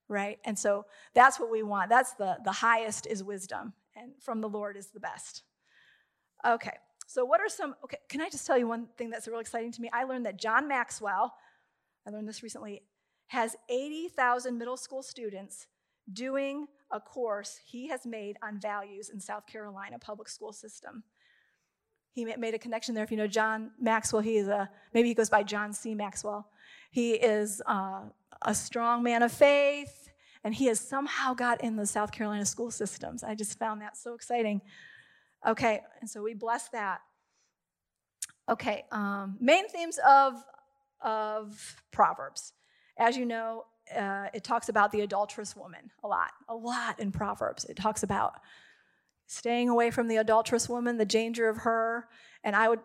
right? 0.08 0.38
And 0.44 0.58
so 0.58 0.86
that's 1.14 1.38
what 1.38 1.50
we 1.50 1.62
want. 1.62 1.90
That's 1.90 2.14
the, 2.14 2.38
the 2.44 2.52
highest 2.52 3.06
is 3.06 3.22
wisdom, 3.22 3.74
and 3.94 4.12
from 4.20 4.40
the 4.40 4.48
Lord 4.48 4.76
is 4.76 4.88
the 4.88 5.00
best. 5.00 5.42
Okay, 6.46 6.76
so 7.06 7.24
what 7.24 7.40
are 7.40 7.48
some, 7.48 7.74
okay, 7.84 7.98
can 8.08 8.20
I 8.20 8.28
just 8.28 8.46
tell 8.46 8.58
you 8.58 8.66
one 8.66 8.88
thing 8.96 9.10
that's 9.10 9.28
real 9.28 9.40
exciting 9.40 9.72
to 9.72 9.80
me? 9.80 9.90
I 9.92 10.04
learned 10.04 10.26
that 10.26 10.38
John 10.38 10.68
Maxwell, 10.68 11.34
I 12.08 12.10
learned 12.10 12.26
this 12.26 12.42
recently, 12.42 12.82
has 13.26 13.54
80,000 13.68 14.56
middle 14.56 14.78
school 14.78 15.02
students 15.02 15.66
doing 16.10 16.66
a 16.90 16.98
course 16.98 17.60
he 17.66 17.88
has 17.88 18.06
made 18.06 18.38
on 18.42 18.58
values 18.58 19.10
in 19.10 19.20
South 19.20 19.46
Carolina 19.46 19.98
public 19.98 20.30
school 20.30 20.54
system. 20.54 21.02
He 22.12 22.24
made 22.24 22.54
a 22.54 22.58
connection 22.58 22.94
there. 22.94 23.04
If 23.04 23.10
you 23.10 23.18
know 23.18 23.26
John 23.26 23.72
Maxwell, 23.78 24.22
he 24.22 24.38
is 24.38 24.48
a, 24.48 24.70
maybe 24.94 25.08
he 25.08 25.14
goes 25.14 25.28
by 25.28 25.42
John 25.42 25.74
C. 25.74 25.94
Maxwell. 25.94 26.48
He 26.90 27.12
is 27.12 27.60
uh, 27.66 28.04
a 28.40 28.54
strong 28.54 29.02
man 29.02 29.22
of 29.22 29.30
faith, 29.30 30.08
and 30.42 30.54
he 30.54 30.64
has 30.66 30.80
somehow 30.80 31.34
got 31.34 31.62
in 31.62 31.76
the 31.76 31.84
South 31.84 32.10
Carolina 32.10 32.46
school 32.46 32.70
systems. 32.70 33.22
I 33.22 33.34
just 33.34 33.58
found 33.58 33.82
that 33.82 33.98
so 33.98 34.14
exciting. 34.14 34.62
Okay, 35.46 35.82
and 36.00 36.08
so 36.08 36.22
we 36.22 36.32
bless 36.32 36.70
that. 36.70 37.02
Okay, 38.48 38.84
um, 38.92 39.36
main 39.40 39.68
themes 39.68 39.98
of, 40.08 40.42
of 41.00 41.82
Proverbs. 41.90 42.52
As 42.98 43.16
you 43.16 43.26
know, 43.26 43.64
uh, 43.96 44.26
it 44.34 44.44
talks 44.44 44.68
about 44.68 44.92
the 44.92 45.00
adulterous 45.00 45.56
woman 45.56 45.90
a 46.04 46.08
lot, 46.08 46.32
a 46.48 46.54
lot 46.54 47.00
in 47.00 47.12
Proverbs. 47.12 47.64
It 47.64 47.76
talks 47.76 48.02
about 48.02 48.34
staying 49.26 49.68
away 49.68 49.90
from 49.90 50.08
the 50.08 50.16
adulterous 50.16 50.68
woman, 50.68 50.96
the 50.96 51.04
danger 51.04 51.48
of 51.48 51.58
her. 51.58 52.08
And 52.44 52.56
I 52.56 52.68
would 52.68 52.80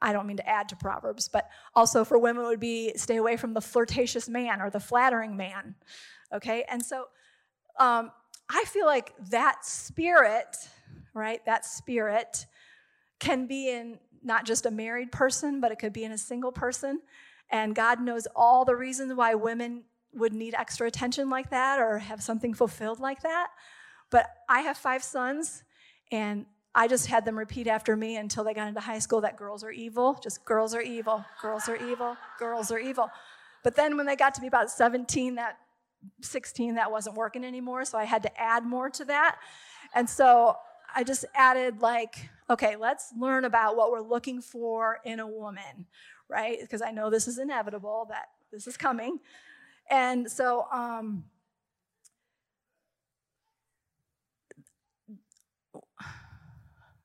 I 0.00 0.12
don't 0.12 0.26
mean 0.26 0.36
to 0.36 0.48
add 0.48 0.68
to 0.68 0.76
Proverbs, 0.76 1.28
but 1.28 1.48
also 1.74 2.04
for 2.04 2.18
women 2.18 2.44
would 2.44 2.60
be 2.60 2.92
stay 2.96 3.16
away 3.16 3.36
from 3.36 3.54
the 3.54 3.62
flirtatious 3.62 4.28
man 4.28 4.60
or 4.60 4.68
the 4.68 4.80
flattering 4.80 5.36
man. 5.36 5.74
Okay? 6.34 6.64
And 6.68 6.84
so 6.84 7.06
um, 7.78 8.10
I 8.48 8.64
feel 8.66 8.86
like 8.86 9.14
that 9.30 9.64
spirit, 9.64 10.56
right, 11.14 11.44
that 11.46 11.64
spirit 11.64 12.46
can 13.18 13.46
be 13.46 13.70
in 13.70 13.98
not 14.22 14.44
just 14.44 14.66
a 14.66 14.70
married 14.70 15.12
person, 15.12 15.60
but 15.60 15.72
it 15.72 15.78
could 15.78 15.92
be 15.92 16.04
in 16.04 16.12
a 16.12 16.18
single 16.18 16.52
person. 16.52 17.00
And 17.50 17.74
God 17.74 18.00
knows 18.00 18.26
all 18.34 18.64
the 18.64 18.76
reasons 18.76 19.14
why 19.14 19.34
women 19.34 19.84
would 20.12 20.32
need 20.32 20.54
extra 20.54 20.86
attention 20.86 21.30
like 21.30 21.50
that 21.50 21.78
or 21.78 21.98
have 21.98 22.22
something 22.22 22.54
fulfilled 22.54 23.00
like 23.00 23.22
that. 23.22 23.48
But 24.10 24.26
I 24.48 24.60
have 24.60 24.76
five 24.76 25.02
sons, 25.02 25.62
and 26.10 26.46
I 26.74 26.88
just 26.88 27.06
had 27.06 27.24
them 27.24 27.38
repeat 27.38 27.66
after 27.66 27.96
me 27.96 28.16
until 28.16 28.44
they 28.44 28.54
got 28.54 28.68
into 28.68 28.80
high 28.80 28.98
school 28.98 29.20
that 29.22 29.36
girls 29.36 29.64
are 29.64 29.70
evil, 29.70 30.18
just 30.22 30.44
girls 30.44 30.74
are 30.74 30.82
evil, 30.82 31.24
girls 31.40 31.68
are 31.68 31.76
evil, 31.76 32.16
girls 32.38 32.70
are 32.70 32.78
evil. 32.78 33.10
But 33.64 33.74
then 33.74 33.96
when 33.96 34.06
they 34.06 34.14
got 34.14 34.34
to 34.34 34.40
be 34.40 34.46
about 34.46 34.70
17, 34.70 35.36
that 35.36 35.58
16, 36.22 36.76
that 36.76 36.90
wasn't 36.90 37.16
working 37.16 37.44
anymore, 37.44 37.84
so 37.84 37.98
I 37.98 38.04
had 38.04 38.22
to 38.22 38.40
add 38.40 38.64
more 38.64 38.90
to 38.90 39.04
that. 39.06 39.38
And 39.94 40.08
so 40.08 40.56
I 40.94 41.02
just 41.02 41.24
added 41.34 41.80
like, 41.80 42.30
okay, 42.48 42.76
let's 42.76 43.12
learn 43.18 43.44
about 43.44 43.76
what 43.76 43.90
we're 43.90 44.00
looking 44.00 44.40
for 44.40 44.98
in 45.04 45.18
a 45.18 45.26
woman, 45.26 45.86
right? 46.28 46.58
Because 46.60 46.82
I 46.82 46.90
know 46.90 47.10
this 47.10 47.28
is 47.28 47.38
inevitable 47.38 48.06
that 48.10 48.26
this 48.52 48.66
is 48.66 48.76
coming. 48.76 49.18
And 49.90 50.30
so 50.30 50.66
um 50.72 51.24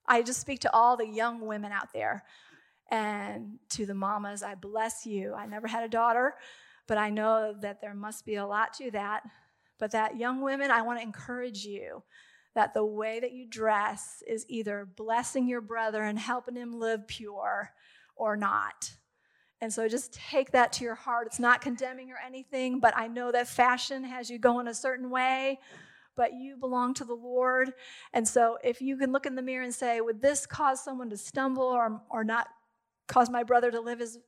I 0.08 0.24
just 0.24 0.42
speak 0.42 0.60
to 0.62 0.74
all 0.74 0.98
the 0.98 1.08
young 1.08 1.48
women 1.48 1.72
out 1.72 1.94
there 1.94 2.26
and 2.92 3.60
to 3.70 3.86
the 3.86 3.94
mamas. 3.94 4.44
I 4.44 4.56
bless 4.56 5.06
you. 5.06 5.34
I 5.34 5.46
never 5.46 5.68
had 5.68 5.84
a 5.84 5.88
daughter, 5.88 6.36
but 6.86 6.98
I 6.98 7.10
know 7.10 7.56
that 7.62 7.80
there 7.80 7.94
must 7.94 8.26
be 8.26 8.36
a 8.36 8.46
lot 8.46 8.74
to 8.74 8.92
that. 8.92 9.24
But 9.80 9.92
that 9.92 10.18
young 10.18 10.42
women, 10.42 10.70
I 10.70 10.82
want 10.82 11.00
to 11.00 11.04
encourage 11.04 11.64
you 11.64 12.04
that 12.56 12.74
the 12.74 12.86
way 12.86 13.20
that 13.22 13.32
you 13.32 13.48
dress 13.48 14.22
is 14.28 14.46
either 14.50 14.86
blessing 14.86 15.48
your 15.48 15.62
brother 15.62 16.04
and 16.04 16.20
helping 16.20 16.56
him 16.56 16.78
live 16.78 17.08
pure 17.08 17.72
or 18.16 18.36
not. 18.36 18.92
And 19.62 19.72
so 19.72 19.88
just 19.88 20.14
take 20.14 20.52
that 20.52 20.74
to 20.74 20.84
your 20.84 20.96
heart. 20.96 21.28
It's 21.28 21.40
not 21.40 21.62
condemning 21.62 22.12
or 22.12 22.18
anything, 22.26 22.80
but 22.80 22.96
I 22.98 23.08
know 23.08 23.32
that 23.32 23.48
fashion 23.48 24.04
has 24.04 24.30
you 24.30 24.40
going 24.40 24.68
a 24.68 24.74
certain 24.74 25.10
way 25.10 25.60
but 26.16 26.34
you 26.34 26.58
belong 26.58 26.94
to 26.96 27.06
the 27.06 27.14
Lord. 27.14 27.74
And 28.14 28.28
so 28.28 28.58
if 28.64 28.82
you 28.82 28.98
can 28.98 29.12
look 29.12 29.26
in 29.26 29.36
the 29.36 29.42
mirror 29.42 29.64
and 29.64 29.74
say, 29.74 30.02
would 30.02 30.22
this 30.22 30.46
cause 30.46 30.84
someone 30.84 31.10
to 31.10 31.18
stumble 31.18 31.64
or, 31.64 32.02
or 32.10 32.24
not 32.24 32.48
cause 33.08 33.30
my 33.30 33.44
brother 33.44 33.72
to 33.72 33.80
live 33.80 34.02
as 34.02 34.20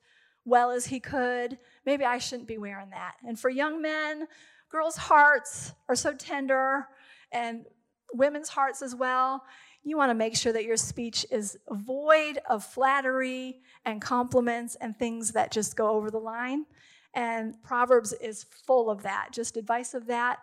well 0.46 0.72
as 0.72 0.86
he 0.86 1.00
could? 1.00 1.58
Maybe 1.86 2.04
I 2.04 2.18
shouldn't 2.18 2.48
be 2.48 2.58
wearing 2.58 2.90
that. 2.92 3.16
And 3.28 3.40
for 3.40 3.50
young 3.50 3.82
men, 3.82 4.28
girls' 4.72 4.98
hearts 4.98 5.74
are 5.90 5.96
so 5.96 6.14
tender 6.14 6.88
and 7.32 7.66
women's 8.14 8.50
hearts 8.50 8.82
as 8.82 8.96
well. 8.96 9.44
You 9.84 9.98
want 9.98 10.12
to 10.12 10.16
make 10.16 10.36
sure 10.36 10.54
that 10.54 10.64
your 10.64 10.78
speech 10.78 11.26
is 11.30 11.58
void 11.70 12.40
of 12.50 12.64
flattery 12.64 13.60
and 13.86 14.02
compliments 14.02 14.76
and 14.76 14.96
things 14.96 15.32
that 15.34 15.52
just 15.52 15.76
go 15.76 15.90
over 15.90 16.10
the 16.10 16.20
line. 16.20 16.66
And 17.14 17.62
Proverbs 17.62 18.14
is 18.14 18.46
full 18.66 18.90
of 18.90 19.04
that, 19.04 19.30
just 19.32 19.58
advice 19.58 19.94
of 19.94 20.08
that. 20.08 20.40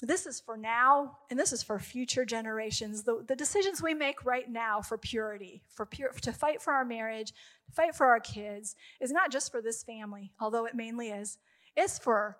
This 0.00 0.26
is 0.26 0.40
for 0.40 0.56
now, 0.56 1.18
and 1.30 1.38
this 1.38 1.52
is 1.52 1.62
for 1.62 1.78
future 1.78 2.24
generations. 2.24 3.04
The, 3.04 3.24
the 3.28 3.36
decisions 3.36 3.80
we 3.80 3.94
make 3.94 4.24
right 4.24 4.50
now 4.50 4.80
for 4.80 4.98
purity, 4.98 5.62
for 5.68 5.86
pure, 5.86 6.10
to 6.22 6.32
fight 6.32 6.60
for 6.60 6.72
our 6.72 6.84
marriage, 6.84 7.32
to 7.66 7.72
fight 7.72 7.94
for 7.94 8.06
our 8.06 8.18
kids, 8.18 8.74
is 9.00 9.12
not 9.12 9.30
just 9.30 9.52
for 9.52 9.62
this 9.62 9.84
family, 9.84 10.32
although 10.40 10.64
it 10.64 10.74
mainly 10.74 11.10
is. 11.10 11.38
It's 11.76 12.00
for 12.00 12.36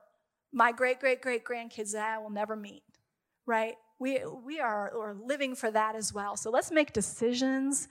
my 0.52 0.72
great, 0.72 0.98
great, 0.98 1.22
great 1.22 1.44
grandkids 1.44 1.92
that 1.92 2.16
I 2.16 2.18
will 2.18 2.30
never 2.30 2.56
meet, 2.56 2.82
right? 3.46 3.76
We, 4.02 4.20
we 4.44 4.60
are, 4.60 4.92
are 4.94 5.14
living 5.14 5.54
for 5.54 5.70
that 5.70 5.94
as 5.94 6.12
well. 6.12 6.36
So 6.36 6.50
let's 6.50 6.70
make 6.70 6.92
decisions 6.92 7.88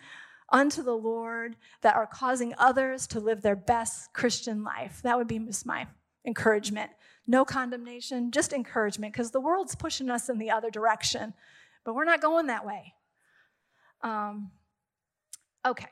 unto 0.49 0.83
the 0.83 0.95
Lord 0.95 1.55
that 1.81 1.95
are 1.95 2.07
causing 2.07 2.53
others 2.57 3.07
to 3.07 3.19
live 3.19 3.41
their 3.41 3.55
best 3.55 4.13
Christian 4.13 4.63
life. 4.63 5.01
That 5.03 5.17
would 5.17 5.27
be 5.27 5.39
just 5.39 5.65
my 5.65 5.87
encouragement 6.25 6.91
no 7.27 7.45
condemnation, 7.45 8.31
just 8.31 8.53
encouragement, 8.53 9.13
because 9.13 9.31
the 9.31 9.39
world's 9.39 9.75
pushing 9.75 10.09
us 10.09 10.29
in 10.29 10.37
the 10.37 10.51
other 10.51 10.69
direction, 10.69 11.33
but 11.83 11.93
we're 11.93 12.05
not 12.05 12.21
going 12.21 12.47
that 12.47 12.65
way. 12.65 12.93
Um, 14.01 14.51
okay. 15.65 15.87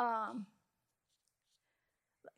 Um, 0.00 0.46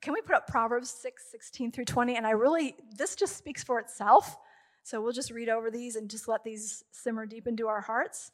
can 0.00 0.12
we 0.12 0.20
put 0.20 0.36
up 0.36 0.46
Proverbs 0.46 0.90
6, 0.90 1.24
16 1.30 1.72
through 1.72 1.86
20? 1.86 2.16
And 2.16 2.26
I 2.26 2.30
really, 2.30 2.76
this 2.96 3.16
just 3.16 3.36
speaks 3.36 3.64
for 3.64 3.80
itself. 3.80 4.36
So 4.84 5.00
we'll 5.02 5.12
just 5.12 5.30
read 5.30 5.48
over 5.48 5.70
these 5.70 5.96
and 5.96 6.08
just 6.08 6.28
let 6.28 6.44
these 6.44 6.84
simmer 6.92 7.26
deep 7.26 7.46
into 7.46 7.66
our 7.66 7.80
hearts. 7.80 8.30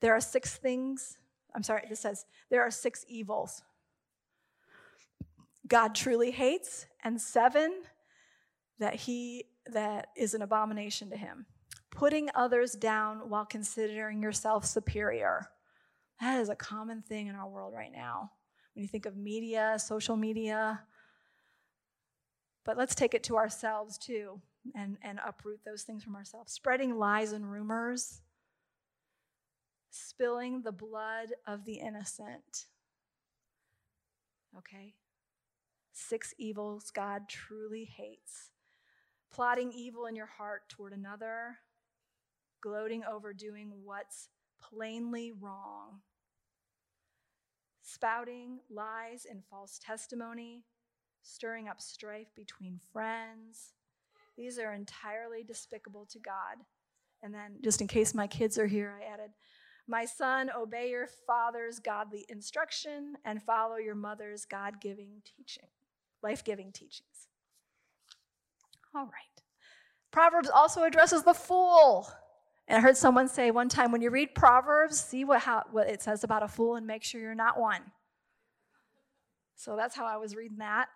There 0.00 0.14
are 0.14 0.20
six 0.20 0.56
things, 0.56 1.18
I'm 1.54 1.62
sorry, 1.62 1.84
this 1.88 2.00
says 2.00 2.24
there 2.50 2.62
are 2.62 2.70
six 2.70 3.04
evils 3.08 3.62
God 5.66 5.94
truly 5.94 6.30
hates, 6.30 6.86
and 7.04 7.20
seven 7.20 7.82
that 8.78 8.94
he 8.94 9.44
that 9.66 10.08
is 10.16 10.34
an 10.34 10.42
abomination 10.42 11.08
to 11.10 11.16
him. 11.16 11.46
Putting 11.90 12.30
others 12.34 12.72
down 12.72 13.28
while 13.28 13.44
considering 13.44 14.22
yourself 14.22 14.64
superior. 14.64 15.48
That 16.20 16.40
is 16.40 16.48
a 16.48 16.56
common 16.56 17.02
thing 17.02 17.28
in 17.28 17.36
our 17.36 17.48
world 17.48 17.74
right 17.74 17.92
now. 17.92 18.32
When 18.74 18.82
you 18.82 18.88
think 18.88 19.06
of 19.06 19.16
media, 19.16 19.76
social 19.78 20.16
media, 20.16 20.80
but 22.64 22.76
let's 22.76 22.94
take 22.94 23.14
it 23.14 23.22
to 23.24 23.36
ourselves 23.36 23.98
too 23.98 24.40
and, 24.74 24.96
and 25.02 25.18
uproot 25.26 25.60
those 25.64 25.82
things 25.82 26.04
from 26.04 26.16
ourselves. 26.16 26.52
Spreading 26.52 26.96
lies 26.98 27.32
and 27.32 27.50
rumors, 27.50 28.20
spilling 29.90 30.62
the 30.62 30.72
blood 30.72 31.28
of 31.46 31.64
the 31.64 31.74
innocent. 31.74 32.66
Okay? 34.56 34.94
Six 35.92 36.34
evils 36.38 36.90
God 36.90 37.28
truly 37.28 37.84
hates. 37.84 38.50
Plotting 39.32 39.72
evil 39.72 40.06
in 40.06 40.14
your 40.14 40.26
heart 40.26 40.68
toward 40.68 40.92
another, 40.92 41.58
gloating 42.60 43.02
over 43.04 43.32
doing 43.32 43.72
what's 43.82 44.28
plainly 44.60 45.32
wrong, 45.32 46.00
spouting 47.82 48.60
lies 48.70 49.26
and 49.28 49.42
false 49.50 49.78
testimony, 49.78 50.64
stirring 51.22 51.68
up 51.68 51.80
strife 51.80 52.28
between 52.34 52.78
friends. 52.92 53.72
These 54.36 54.58
are 54.58 54.72
entirely 54.72 55.42
despicable 55.42 56.06
to 56.10 56.18
God. 56.18 56.64
And 57.22 57.32
then, 57.32 57.58
just 57.62 57.80
in 57.80 57.86
case 57.86 58.14
my 58.14 58.26
kids 58.26 58.58
are 58.58 58.66
here, 58.66 58.98
I 59.00 59.12
added, 59.12 59.30
My 59.86 60.04
son, 60.04 60.50
obey 60.56 60.90
your 60.90 61.06
father's 61.26 61.78
godly 61.78 62.24
instruction 62.28 63.14
and 63.24 63.42
follow 63.42 63.76
your 63.76 63.94
mother's 63.94 64.44
God 64.44 64.80
giving 64.80 65.22
teaching, 65.24 65.68
life 66.22 66.42
giving 66.42 66.72
teachings. 66.72 67.28
All 68.94 69.04
right. 69.04 69.42
Proverbs 70.10 70.50
also 70.50 70.82
addresses 70.82 71.22
the 71.22 71.34
fool. 71.34 72.08
And 72.68 72.78
I 72.78 72.80
heard 72.80 72.96
someone 72.96 73.28
say 73.28 73.50
one 73.50 73.68
time 73.68 73.92
when 73.92 74.02
you 74.02 74.10
read 74.10 74.34
Proverbs, 74.34 74.98
see 74.98 75.24
what, 75.24 75.40
how, 75.40 75.64
what 75.72 75.88
it 75.88 76.02
says 76.02 76.22
about 76.24 76.42
a 76.42 76.48
fool 76.48 76.76
and 76.76 76.86
make 76.86 77.02
sure 77.02 77.20
you're 77.20 77.34
not 77.34 77.58
one. 77.58 77.82
So 79.56 79.76
that's 79.76 79.96
how 79.96 80.06
I 80.06 80.16
was 80.16 80.34
reading 80.34 80.58
that. 80.58 80.88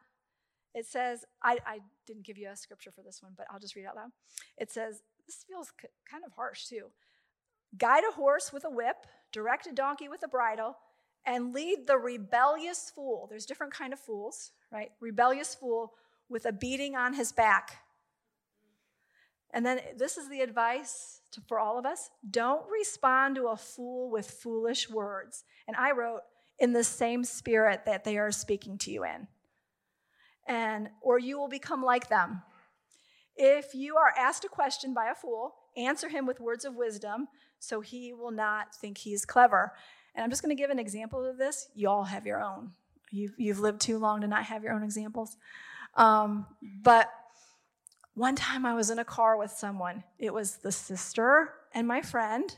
It 0.77 0.85
says, 0.85 1.25
I, 1.43 1.57
I 1.67 1.79
didn't 2.07 2.27
give 2.27 2.37
you 2.37 2.51
a 2.51 2.57
scripture 2.57 2.91
for 2.91 3.01
this 3.01 3.23
one, 3.23 3.33
but 3.35 3.47
I'll 3.51 3.59
just 3.59 3.75
read 3.75 3.87
out 3.87 3.97
loud. 3.97 4.11
It 4.59 4.71
says, 4.71 5.01
this 5.27 5.43
feels 5.49 5.73
c- 5.81 5.89
kind 6.09 6.23
of 6.23 6.33
harsh 6.33 6.67
too. 6.67 6.91
Guide 7.79 8.05
a 8.07 8.12
horse 8.12 8.53
with 8.53 8.62
a 8.67 8.71
whip, 8.71 9.07
direct 9.33 9.67
a 9.67 9.73
donkey 9.73 10.07
with 10.07 10.23
a 10.23 10.29
bridle, 10.29 10.77
and 11.25 11.55
lead 11.55 11.87
the 11.87 11.97
rebellious 11.97 12.93
fool. 12.95 13.27
There's 13.31 13.47
different 13.47 13.73
kind 13.73 13.95
of 13.95 13.99
fools, 13.99 14.53
right? 14.71 14.91
Rebellious 15.01 15.55
fool 15.55 15.95
with 16.29 16.45
a 16.45 16.53
beating 16.53 16.95
on 16.95 17.15
his 17.15 17.33
back. 17.33 17.79
And 19.55 19.65
then 19.65 19.81
this 19.97 20.19
is 20.19 20.29
the 20.29 20.43
advice 20.43 21.23
to, 21.33 21.41
for 21.49 21.59
all 21.59 21.79
of 21.79 21.87
us 21.87 22.11
don't 22.31 22.71
respond 22.71 23.37
to 23.37 23.47
a 23.47 23.57
fool 23.57 24.11
with 24.11 24.31
foolish 24.31 24.91
words. 24.91 25.43
And 25.67 25.75
I 25.75 25.93
wrote, 25.93 26.21
in 26.59 26.75
the 26.75 26.85
same 26.85 27.25
spirit 27.25 27.87
that 27.87 28.05
they 28.05 28.19
are 28.19 28.31
speaking 28.31 28.77
to 28.79 28.91
you 28.91 29.05
in 29.05 29.27
and 30.46 30.88
or 31.00 31.18
you 31.18 31.38
will 31.38 31.48
become 31.48 31.82
like 31.82 32.09
them. 32.09 32.42
If 33.37 33.74
you 33.74 33.96
are 33.96 34.14
asked 34.16 34.44
a 34.44 34.48
question 34.48 34.94
by 34.94 35.11
a 35.11 35.14
fool, 35.14 35.54
answer 35.76 36.09
him 36.09 36.26
with 36.26 36.40
words 36.40 36.64
of 36.64 36.74
wisdom 36.74 37.28
so 37.59 37.80
he 37.80 38.12
will 38.12 38.30
not 38.30 38.74
think 38.74 38.98
he's 38.98 39.24
clever. 39.24 39.72
And 40.14 40.24
I'm 40.24 40.30
just 40.30 40.42
going 40.42 40.56
to 40.56 40.61
give 40.61 40.70
an 40.70 40.78
example 40.78 41.24
of 41.24 41.37
this. 41.37 41.68
You 41.74 41.88
all 41.88 42.04
have 42.04 42.26
your 42.26 42.42
own. 42.42 42.72
You've, 43.11 43.35
you've 43.37 43.61
lived 43.61 43.80
too 43.80 43.98
long 43.98 44.22
to 44.22 44.26
not 44.26 44.44
have 44.44 44.62
your 44.62 44.72
own 44.72 44.82
examples. 44.82 45.37
Um, 45.94 46.46
but 46.82 47.11
one 48.14 48.35
time 48.35 48.64
I 48.64 48.74
was 48.74 48.90
in 48.90 48.98
a 48.98 49.04
car 49.04 49.37
with 49.37 49.50
someone. 49.50 50.02
It 50.18 50.32
was 50.32 50.56
the 50.56 50.72
sister 50.72 51.52
and 51.74 51.87
my 51.87 52.00
friend, 52.00 52.56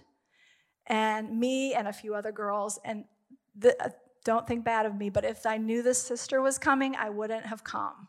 and 0.87 1.39
me 1.39 1.75
and 1.75 1.89
a 1.89 1.93
few 1.93 2.15
other 2.15 2.33
girls. 2.33 2.79
And 2.85 3.05
the, 3.57 3.93
don't 4.29 4.47
think 4.47 4.63
bad 4.63 4.85
of 4.85 4.95
me, 4.95 5.09
but 5.09 5.25
if 5.25 5.47
I 5.47 5.57
knew 5.57 5.83
this 5.83 6.03
sister 6.03 6.43
was 6.43 6.59
coming, 6.59 6.95
I 6.95 7.09
wouldn't 7.09 7.47
have 7.47 7.65
come. 7.65 8.09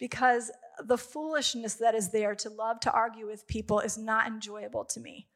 Because 0.00 0.50
the 0.84 0.98
foolishness 0.98 1.74
that 1.74 1.94
is 1.94 2.10
there 2.10 2.34
to 2.34 2.50
love 2.50 2.80
to 2.80 2.90
argue 2.90 3.28
with 3.28 3.46
people 3.46 3.78
is 3.78 3.96
not 3.96 4.26
enjoyable 4.26 4.84
to 4.86 4.98
me. 4.98 5.28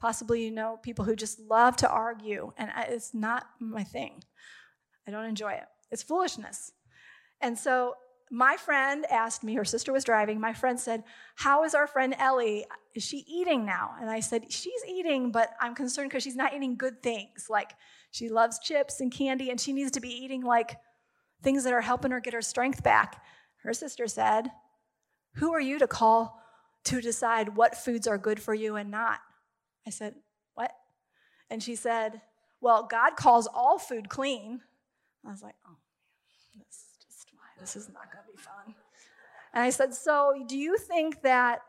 Possibly, 0.00 0.42
you 0.42 0.50
know, 0.50 0.78
people 0.82 1.04
who 1.04 1.14
just 1.14 1.38
love 1.38 1.76
to 1.76 1.90
argue, 1.90 2.52
and 2.56 2.70
it's 2.88 3.12
not 3.12 3.44
my 3.60 3.84
thing. 3.84 4.22
I 5.06 5.10
don't 5.10 5.26
enjoy 5.26 5.52
it. 5.52 5.66
It's 5.90 6.02
foolishness. 6.02 6.72
And 7.42 7.58
so 7.58 7.96
my 8.30 8.56
friend 8.56 9.04
asked 9.10 9.44
me, 9.44 9.56
her 9.56 9.64
sister 9.66 9.92
was 9.92 10.04
driving. 10.04 10.40
My 10.40 10.54
friend 10.54 10.80
said, 10.80 11.04
How 11.36 11.64
is 11.64 11.74
our 11.74 11.86
friend 11.86 12.14
Ellie? 12.18 12.64
Is 12.94 13.02
she 13.02 13.26
eating 13.28 13.66
now? 13.66 13.90
And 14.00 14.08
I 14.08 14.20
said, 14.20 14.50
She's 14.50 14.82
eating, 14.88 15.32
but 15.32 15.50
I'm 15.60 15.74
concerned 15.74 16.08
because 16.08 16.22
she's 16.22 16.34
not 16.34 16.54
eating 16.54 16.76
good 16.76 17.02
things. 17.02 17.48
Like 17.50 17.74
she 18.14 18.28
loves 18.28 18.60
chips 18.60 19.00
and 19.00 19.10
candy, 19.10 19.50
and 19.50 19.60
she 19.60 19.72
needs 19.72 19.90
to 19.90 20.00
be 20.00 20.08
eating 20.08 20.40
like 20.40 20.76
things 21.42 21.64
that 21.64 21.72
are 21.72 21.80
helping 21.80 22.12
her 22.12 22.20
get 22.20 22.32
her 22.32 22.42
strength 22.42 22.80
back. 22.84 23.20
Her 23.64 23.72
sister 23.72 24.06
said, 24.06 24.52
Who 25.34 25.52
are 25.52 25.60
you 25.60 25.80
to 25.80 25.88
call 25.88 26.40
to 26.84 27.00
decide 27.00 27.56
what 27.56 27.74
foods 27.74 28.06
are 28.06 28.16
good 28.16 28.40
for 28.40 28.54
you 28.54 28.76
and 28.76 28.88
not? 28.88 29.18
I 29.84 29.90
said, 29.90 30.14
What? 30.54 30.70
And 31.50 31.60
she 31.60 31.74
said, 31.74 32.22
Well, 32.60 32.86
God 32.88 33.16
calls 33.16 33.48
all 33.52 33.80
food 33.80 34.08
clean. 34.08 34.60
I 35.26 35.32
was 35.32 35.42
like, 35.42 35.56
Oh, 35.68 35.78
this 36.56 36.76
is 36.76 37.04
just 37.04 37.26
why 37.34 37.60
this 37.60 37.74
is 37.74 37.88
not 37.88 38.12
going 38.12 38.24
to 38.24 38.32
be 38.32 38.40
fun. 38.40 38.76
And 39.52 39.64
I 39.64 39.70
said, 39.70 39.92
So 39.92 40.44
do 40.46 40.56
you 40.56 40.78
think 40.78 41.22
that 41.22 41.62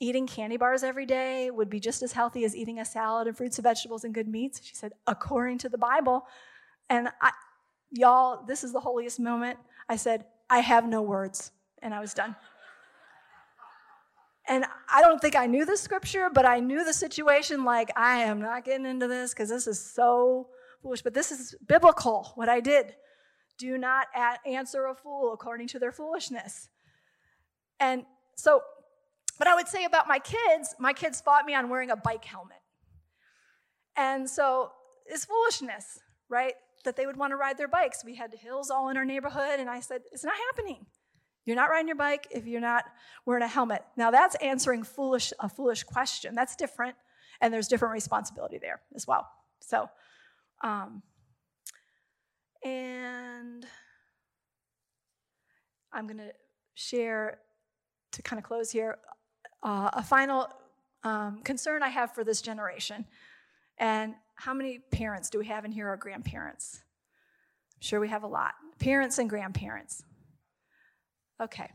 eating 0.00 0.26
candy 0.26 0.56
bars 0.56 0.82
every 0.82 1.06
day 1.06 1.50
would 1.50 1.70
be 1.70 1.78
just 1.78 2.02
as 2.02 2.12
healthy 2.12 2.44
as 2.44 2.56
eating 2.56 2.80
a 2.80 2.84
salad 2.84 3.28
and 3.28 3.36
fruits 3.36 3.58
and 3.58 3.64
vegetables 3.64 4.04
and 4.04 4.14
good 4.14 4.26
meats? 4.26 4.60
She 4.64 4.74
said, 4.74 4.92
according 5.06 5.58
to 5.58 5.68
the 5.68 5.78
Bible. 5.78 6.26
And 6.88 7.08
I, 7.20 7.30
y'all, 7.90 8.44
this 8.44 8.64
is 8.64 8.72
the 8.72 8.80
holiest 8.80 9.20
moment. 9.20 9.58
I 9.88 9.96
said, 9.96 10.24
I 10.48 10.60
have 10.60 10.88
no 10.88 11.02
words. 11.02 11.52
And 11.82 11.94
I 11.94 12.00
was 12.00 12.14
done. 12.14 12.34
And 14.48 14.64
I 14.92 15.02
don't 15.02 15.20
think 15.20 15.36
I 15.36 15.46
knew 15.46 15.64
the 15.64 15.76
scripture, 15.76 16.28
but 16.32 16.44
I 16.44 16.58
knew 16.58 16.84
the 16.84 16.92
situation 16.92 17.64
like, 17.64 17.92
I 17.96 18.22
am 18.22 18.40
not 18.40 18.64
getting 18.64 18.86
into 18.86 19.06
this 19.06 19.32
because 19.32 19.48
this 19.48 19.66
is 19.66 19.78
so 19.78 20.48
foolish. 20.82 21.02
But 21.02 21.14
this 21.14 21.30
is 21.30 21.54
biblical, 21.68 22.32
what 22.34 22.48
I 22.48 22.60
did. 22.60 22.94
Do 23.58 23.78
not 23.78 24.08
answer 24.44 24.86
a 24.86 24.94
fool 24.94 25.32
according 25.32 25.68
to 25.68 25.78
their 25.78 25.92
foolishness. 25.92 26.68
And 27.78 28.04
so 28.34 28.62
but 29.40 29.48
I 29.48 29.54
would 29.54 29.68
say 29.68 29.84
about 29.86 30.06
my 30.06 30.18
kids, 30.18 30.74
my 30.78 30.92
kids 30.92 31.22
fought 31.22 31.46
me 31.46 31.54
on 31.54 31.70
wearing 31.70 31.90
a 31.90 31.96
bike 31.96 32.26
helmet. 32.26 32.58
And 33.96 34.28
so 34.28 34.70
it's 35.06 35.24
foolishness, 35.24 35.98
right? 36.28 36.52
That 36.84 36.96
they 36.96 37.06
would 37.06 37.16
want 37.16 37.30
to 37.30 37.36
ride 37.36 37.56
their 37.56 37.66
bikes. 37.66 38.04
We 38.04 38.16
had 38.16 38.34
hills 38.34 38.68
all 38.68 38.90
in 38.90 38.98
our 38.98 39.04
neighborhood, 39.06 39.58
and 39.58 39.70
I 39.70 39.80
said, 39.80 40.02
It's 40.12 40.24
not 40.24 40.34
happening. 40.48 40.84
You're 41.46 41.56
not 41.56 41.70
riding 41.70 41.88
your 41.88 41.96
bike 41.96 42.28
if 42.30 42.46
you're 42.46 42.60
not 42.60 42.84
wearing 43.24 43.42
a 43.42 43.48
helmet. 43.48 43.82
Now 43.96 44.10
that's 44.10 44.34
answering 44.36 44.82
foolish 44.82 45.32
a 45.40 45.48
foolish 45.48 45.84
question. 45.84 46.34
That's 46.34 46.54
different, 46.54 46.96
and 47.40 47.52
there's 47.52 47.66
different 47.66 47.92
responsibility 47.92 48.58
there 48.58 48.82
as 48.94 49.06
well. 49.06 49.26
So, 49.60 49.88
um, 50.62 51.02
and 52.62 53.66
I'm 55.94 56.06
to 56.08 56.32
share 56.74 57.38
to 58.12 58.22
kind 58.22 58.38
of 58.38 58.44
close 58.44 58.70
here 58.70 58.98
uh, 59.62 59.90
a 59.92 60.02
final 60.02 60.48
um, 61.04 61.40
concern 61.42 61.82
I 61.82 61.88
have 61.88 62.14
for 62.14 62.24
this 62.24 62.42
generation. 62.42 63.06
And 63.78 64.14
how 64.34 64.54
many 64.54 64.78
parents 64.78 65.30
do 65.30 65.38
we 65.38 65.46
have 65.46 65.64
in 65.64 65.72
here 65.72 65.88
or 65.88 65.96
grandparents? 65.96 66.80
I'm 67.76 67.82
sure 67.82 68.00
we 68.00 68.08
have 68.08 68.22
a 68.22 68.28
lot. 68.28 68.54
Parents 68.78 69.18
and 69.18 69.28
grandparents. 69.28 70.02
Okay. 71.40 71.70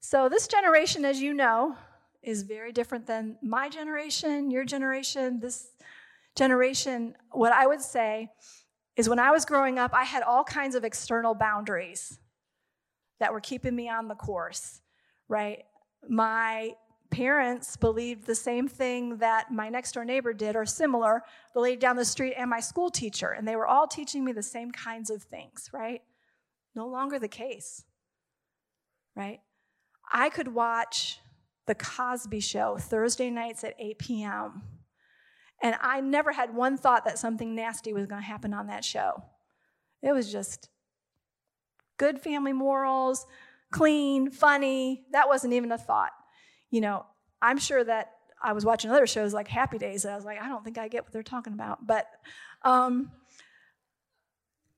So, 0.00 0.28
this 0.28 0.48
generation, 0.48 1.04
as 1.04 1.20
you 1.20 1.34
know, 1.34 1.76
is 2.22 2.42
very 2.42 2.72
different 2.72 3.06
than 3.06 3.36
my 3.42 3.68
generation, 3.68 4.50
your 4.50 4.64
generation, 4.64 5.40
this 5.40 5.68
generation. 6.36 7.14
What 7.32 7.52
I 7.52 7.66
would 7.66 7.80
say 7.80 8.30
is 8.96 9.08
when 9.08 9.18
I 9.18 9.30
was 9.30 9.44
growing 9.44 9.78
up, 9.78 9.92
I 9.94 10.04
had 10.04 10.22
all 10.22 10.42
kinds 10.44 10.74
of 10.74 10.84
external 10.84 11.34
boundaries 11.34 12.18
that 13.20 13.32
were 13.32 13.40
keeping 13.40 13.74
me 13.74 13.88
on 13.88 14.08
the 14.08 14.14
course, 14.14 14.80
right? 15.28 15.64
My 16.06 16.72
parents 17.10 17.76
believed 17.76 18.26
the 18.26 18.34
same 18.34 18.68
thing 18.68 19.16
that 19.18 19.50
my 19.50 19.68
next 19.68 19.92
door 19.92 20.04
neighbor 20.04 20.32
did 20.32 20.56
or 20.56 20.66
similar, 20.66 21.22
the 21.54 21.60
lady 21.60 21.76
down 21.76 21.96
the 21.96 22.04
street 22.04 22.34
and 22.36 22.50
my 22.50 22.60
school 22.60 22.90
teacher. 22.90 23.30
And 23.30 23.48
they 23.48 23.56
were 23.56 23.66
all 23.66 23.86
teaching 23.86 24.24
me 24.24 24.32
the 24.32 24.42
same 24.42 24.70
kinds 24.70 25.10
of 25.10 25.22
things, 25.22 25.70
right? 25.72 26.02
No 26.74 26.86
longer 26.86 27.18
the 27.18 27.28
case, 27.28 27.84
right? 29.16 29.40
I 30.12 30.28
could 30.28 30.48
watch 30.48 31.18
The 31.66 31.74
Cosby 31.74 32.40
Show, 32.40 32.76
Thursday 32.78 33.30
nights 33.30 33.64
at 33.64 33.74
8 33.78 33.98
p.m. 33.98 34.62
And 35.62 35.76
I 35.80 36.00
never 36.00 36.32
had 36.32 36.54
one 36.54 36.76
thought 36.76 37.04
that 37.04 37.18
something 37.18 37.54
nasty 37.54 37.92
was 37.92 38.06
going 38.06 38.22
to 38.22 38.26
happen 38.26 38.54
on 38.54 38.68
that 38.68 38.84
show. 38.84 39.24
It 40.02 40.12
was 40.12 40.30
just 40.30 40.68
good 41.98 42.20
family 42.20 42.52
morals, 42.52 43.26
clean, 43.70 44.30
funny. 44.30 45.04
That 45.12 45.28
wasn't 45.28 45.54
even 45.54 45.72
a 45.72 45.78
thought. 45.78 46.12
You 46.70 46.80
know, 46.80 47.06
I'm 47.40 47.58
sure 47.58 47.82
that 47.82 48.12
I 48.42 48.52
was 48.52 48.64
watching 48.64 48.90
other 48.90 49.06
shows 49.06 49.34
like 49.34 49.48
Happy 49.48 49.78
Days, 49.78 50.04
and 50.04 50.12
I 50.12 50.16
was 50.16 50.24
like, 50.24 50.40
I 50.40 50.48
don't 50.48 50.64
think 50.64 50.78
I 50.78 50.88
get 50.88 51.04
what 51.04 51.12
they're 51.12 51.22
talking 51.22 51.52
about. 51.52 51.86
But 51.86 52.06
um, 52.62 53.10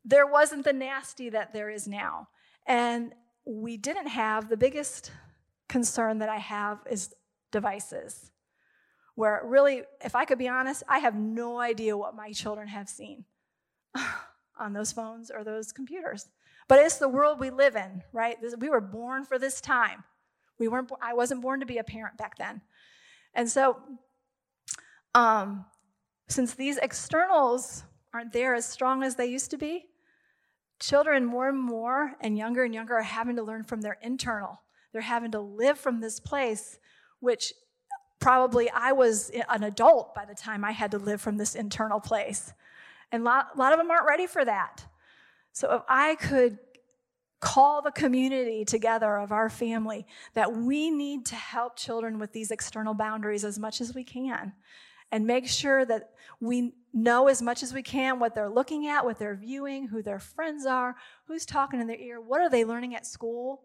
there 0.05 0.26
wasn't 0.26 0.64
the 0.64 0.72
nasty 0.72 1.31
that 1.31 1.53
there 1.53 1.70
is 1.70 1.87
now. 1.87 2.29
And 2.66 3.12
we 3.44 3.76
didn't 3.76 4.09
have 4.09 4.48
the 4.48 4.57
biggest 4.57 5.11
concern 5.68 6.18
that 6.18 6.29
I 6.29 6.38
have 6.38 6.79
is 6.90 7.14
devices. 7.50 8.31
Where 9.14 9.42
really, 9.44 9.83
if 10.03 10.14
I 10.14 10.24
could 10.24 10.38
be 10.38 10.48
honest, 10.48 10.83
I 10.88 11.00
have 11.00 11.14
no 11.14 11.59
idea 11.59 11.96
what 11.96 12.14
my 12.14 12.33
children 12.33 12.68
have 12.68 12.88
seen 12.88 13.24
on 14.59 14.72
those 14.72 14.92
phones 14.92 15.31
or 15.31 15.44
those 15.44 15.72
computers. 15.72 16.29
But 16.70 16.78
it's 16.78 16.98
the 16.98 17.09
world 17.09 17.40
we 17.40 17.50
live 17.50 17.74
in, 17.74 18.04
right? 18.12 18.38
We 18.61 18.68
were 18.68 18.80
born 18.80 19.24
for 19.24 19.40
this 19.40 19.61
time. 19.61 20.04
We 20.56 20.68
weren't. 20.68 20.88
I 21.02 21.14
wasn't 21.14 21.42
born 21.42 21.59
to 21.59 21.66
be 21.66 21.78
a 21.78 21.83
parent 21.83 22.16
back 22.16 22.38
then, 22.38 22.62
and 23.35 23.50
so 23.50 23.78
um, 25.12 25.64
since 26.28 26.54
these 26.54 26.76
externals 26.76 27.83
aren't 28.14 28.33
there 28.33 28.54
as 28.54 28.66
strong 28.66 29.02
as 29.02 29.16
they 29.16 29.26
used 29.26 29.50
to 29.50 29.59
be, 29.59 29.87
children 30.78 31.24
more 31.24 31.48
and 31.48 31.61
more 31.61 32.14
and 32.20 32.38
younger 32.38 32.62
and 32.62 32.72
younger 32.72 32.98
are 32.98 33.02
having 33.02 33.35
to 33.35 33.42
learn 33.42 33.64
from 33.64 33.80
their 33.80 33.98
internal. 34.00 34.62
They're 34.92 35.02
having 35.02 35.33
to 35.33 35.40
live 35.40 35.76
from 35.76 36.00
this 36.00 36.20
place, 36.20 36.78
which 37.18 37.52
probably 38.20 38.70
I 38.70 38.92
was 38.92 39.33
an 39.48 39.64
adult 39.64 40.14
by 40.14 40.24
the 40.24 40.37
time 40.37 40.64
I 40.64 40.70
had 40.70 40.92
to 40.92 40.98
live 40.98 41.20
from 41.20 41.37
this 41.37 41.56
internal 41.56 41.98
place. 41.98 42.52
And 43.11 43.22
a 43.22 43.24
lot, 43.24 43.48
a 43.56 43.59
lot 43.59 43.72
of 43.72 43.80
them 43.80 43.90
aren't 43.90 44.06
ready 44.06 44.28
for 44.28 44.44
that. 44.44 44.87
So 45.52 45.72
if 45.74 45.82
I 45.88 46.14
could 46.16 46.58
call 47.40 47.80
the 47.80 47.90
community 47.90 48.64
together 48.64 49.16
of 49.16 49.32
our 49.32 49.48
family 49.48 50.06
that 50.34 50.52
we 50.52 50.90
need 50.90 51.24
to 51.26 51.34
help 51.34 51.76
children 51.76 52.18
with 52.18 52.32
these 52.32 52.50
external 52.50 52.94
boundaries 52.94 53.44
as 53.44 53.58
much 53.58 53.80
as 53.80 53.94
we 53.94 54.04
can 54.04 54.52
and 55.10 55.26
make 55.26 55.48
sure 55.48 55.84
that 55.84 56.10
we 56.40 56.72
know 56.92 57.28
as 57.28 57.40
much 57.40 57.62
as 57.62 57.72
we 57.72 57.82
can 57.82 58.18
what 58.18 58.34
they're 58.34 58.50
looking 58.50 58.86
at, 58.86 59.04
what 59.04 59.18
they're 59.18 59.34
viewing, 59.34 59.88
who 59.88 60.02
their 60.02 60.18
friends 60.18 60.66
are, 60.66 60.94
who's 61.26 61.46
talking 61.46 61.80
in 61.80 61.86
their 61.86 61.98
ear, 61.98 62.20
what 62.20 62.40
are 62.40 62.50
they 62.50 62.64
learning 62.64 62.94
at 62.94 63.06
school, 63.06 63.62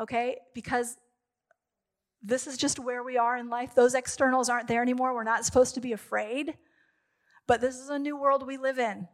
okay? 0.00 0.36
Because 0.54 0.96
this 2.22 2.46
is 2.46 2.56
just 2.56 2.78
where 2.78 3.02
we 3.02 3.18
are 3.18 3.36
in 3.36 3.50
life. 3.50 3.74
Those 3.74 3.94
externals 3.94 4.48
aren't 4.48 4.68
there 4.68 4.82
anymore. 4.82 5.12
We're 5.12 5.24
not 5.24 5.44
supposed 5.44 5.74
to 5.74 5.80
be 5.80 5.92
afraid, 5.92 6.54
but 7.46 7.60
this 7.60 7.76
is 7.76 7.90
a 7.90 7.98
new 7.98 8.16
world 8.16 8.46
we 8.46 8.56
live 8.56 8.78
in. 8.78 9.08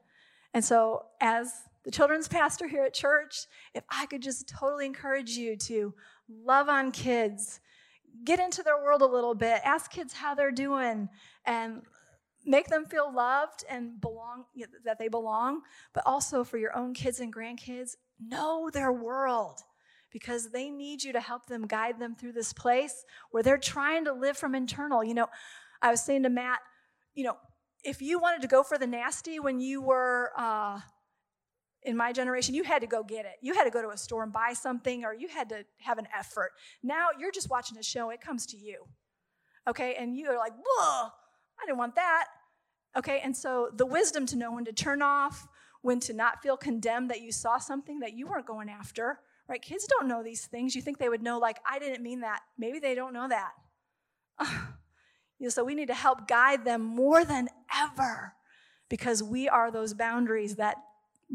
And 0.53 0.65
so, 0.65 1.07
as 1.21 1.53
the 1.89 1.93
children's 1.93 2.29
pastor 2.29 2.69
here 2.69 2.85
at 2.85 2.93
church, 2.93 3.47
if 3.73 3.83
I 3.89 4.05
could 4.05 4.21
just 4.21 4.47
totally 4.47 4.85
encourage 4.85 5.31
you 5.31 5.57
to 5.57 5.95
love 6.29 6.69
on 6.69 6.91
kids, 6.91 7.61
get 8.27 8.39
into 8.39 8.63
their 8.63 8.77
world 8.77 9.01
a 9.01 9.07
little 9.07 9.35
bit, 9.35 9.63
ask 9.65 9.91
kids 9.91 10.13
how 10.13 10.35
they're 10.35 10.51
doing, 10.51 11.09
and 11.47 11.81
make 12.45 12.67
them 12.67 12.85
feel 12.85 13.11
loved 13.11 13.65
and 13.71 13.99
belong 14.03 14.45
that 14.85 14.99
they 14.99 15.09
belong, 15.09 15.63
but 15.95 16.03
also 16.05 16.45
for 16.45 16.59
your 16.59 16.77
own 16.77 16.93
kids 16.93 17.21
and 17.21 17.35
grandkids, 17.35 17.97
know 18.21 18.69
their 18.71 18.93
world 18.93 19.63
because 20.13 20.51
they 20.51 20.69
need 20.69 21.03
you 21.03 21.15
to 21.15 21.21
help 21.21 21.47
them 21.47 21.67
guide 21.67 21.99
them 21.99 22.15
through 22.15 22.33
this 22.33 22.53
place 22.53 23.07
where 23.31 23.43
they're 23.43 23.57
trying 23.57 24.05
to 24.05 24.13
live 24.13 24.37
from 24.37 24.55
internal. 24.55 25.03
You 25.03 25.15
know, 25.15 25.29
I 25.81 25.91
was 25.91 26.03
saying 26.03 26.25
to 26.25 26.29
Matt, 26.29 26.59
you 27.15 27.25
know, 27.25 27.39
if 27.83 28.03
you 28.03 28.19
wanted 28.19 28.43
to 28.43 28.49
go 28.49 28.63
for 28.63 28.77
the 28.77 28.87
nasty 28.87 29.41
when 29.41 29.59
you 29.59 29.81
were 29.81 30.33
uh, 30.37 30.81
in 31.89 31.97
my 31.97 32.13
generation, 32.13 32.55
you 32.55 32.65
had 32.65 32.83
to 32.83 32.87
go 32.87 33.03
get 33.03 33.25
it. 33.25 33.37
You 33.41 33.55
had 33.55 33.65
to 33.65 33.71
go 33.71 33.81
to 33.81 33.89
a 33.89 33.97
store 33.97 34.23
and 34.23 34.31
buy 34.31 34.53
something, 34.53 35.05
or 35.05 35.15
you 35.15 35.27
had 35.27 35.49
to 35.49 35.65
have 35.79 35.97
an 35.97 36.07
effort. 36.17 36.53
Now 36.83 37.09
you're 37.19 37.33
just 37.33 37.49
watching 37.49 37.79
a 37.79 37.83
show, 37.83 38.11
it 38.11 38.21
comes 38.21 38.45
to 38.47 38.59
you. 38.59 38.85
Okay, 39.67 39.95
and 39.99 40.15
you're 40.15 40.37
like, 40.37 40.53
whoa, 40.53 41.09
I 41.59 41.67
didn't 41.67 41.79
want 41.79 41.95
that. 41.95 42.27
Okay, 42.97 43.21
and 43.25 43.35
so 43.35 43.71
the 43.75 43.87
wisdom 43.87 44.27
to 44.27 44.37
know 44.37 44.53
when 44.53 44.67
to 44.67 44.73
turn 44.73 45.01
off, 45.01 45.49
when 45.81 45.99
to 46.01 46.13
not 46.13 46.43
feel 46.43 46.59
condemned 46.59 47.11
that 47.11 47.23
you 47.23 47.33
saw 47.33 47.57
something 47.57 48.01
that 48.01 48.13
you 48.13 48.27
weren't 48.27 48.47
going 48.47 48.69
after, 48.69 49.21
right? 49.49 49.63
Kids 49.63 49.87
don't 49.87 50.09
know 50.09 50.23
these 50.23 50.45
things. 50.47 50.77
You 50.77 50.83
think 50.83 50.99
they 50.99 51.09
would 51.09 51.23
know, 51.23 51.39
like, 51.39 51.59
I 51.67 51.79
didn't 51.79 52.03
mean 52.03 52.21
that. 52.21 52.41
Maybe 52.59 52.81
they 52.81 52.95
don't 52.95 53.15
know 53.15 53.29
that. 53.29 53.53
you 55.39 55.47
know, 55.47 55.49
so 55.49 55.65
we 55.65 55.75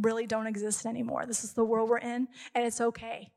really 0.01 0.27
don't 0.27 0.47
exist 0.47 0.85
anymore. 0.85 1.25
This 1.25 1.43
is 1.43 1.53
the 1.53 1.63
world 1.63 1.89
we're 1.89 1.97
in, 1.97 2.27
and 2.55 2.65
it's 2.65 2.81
okay. 2.81 3.31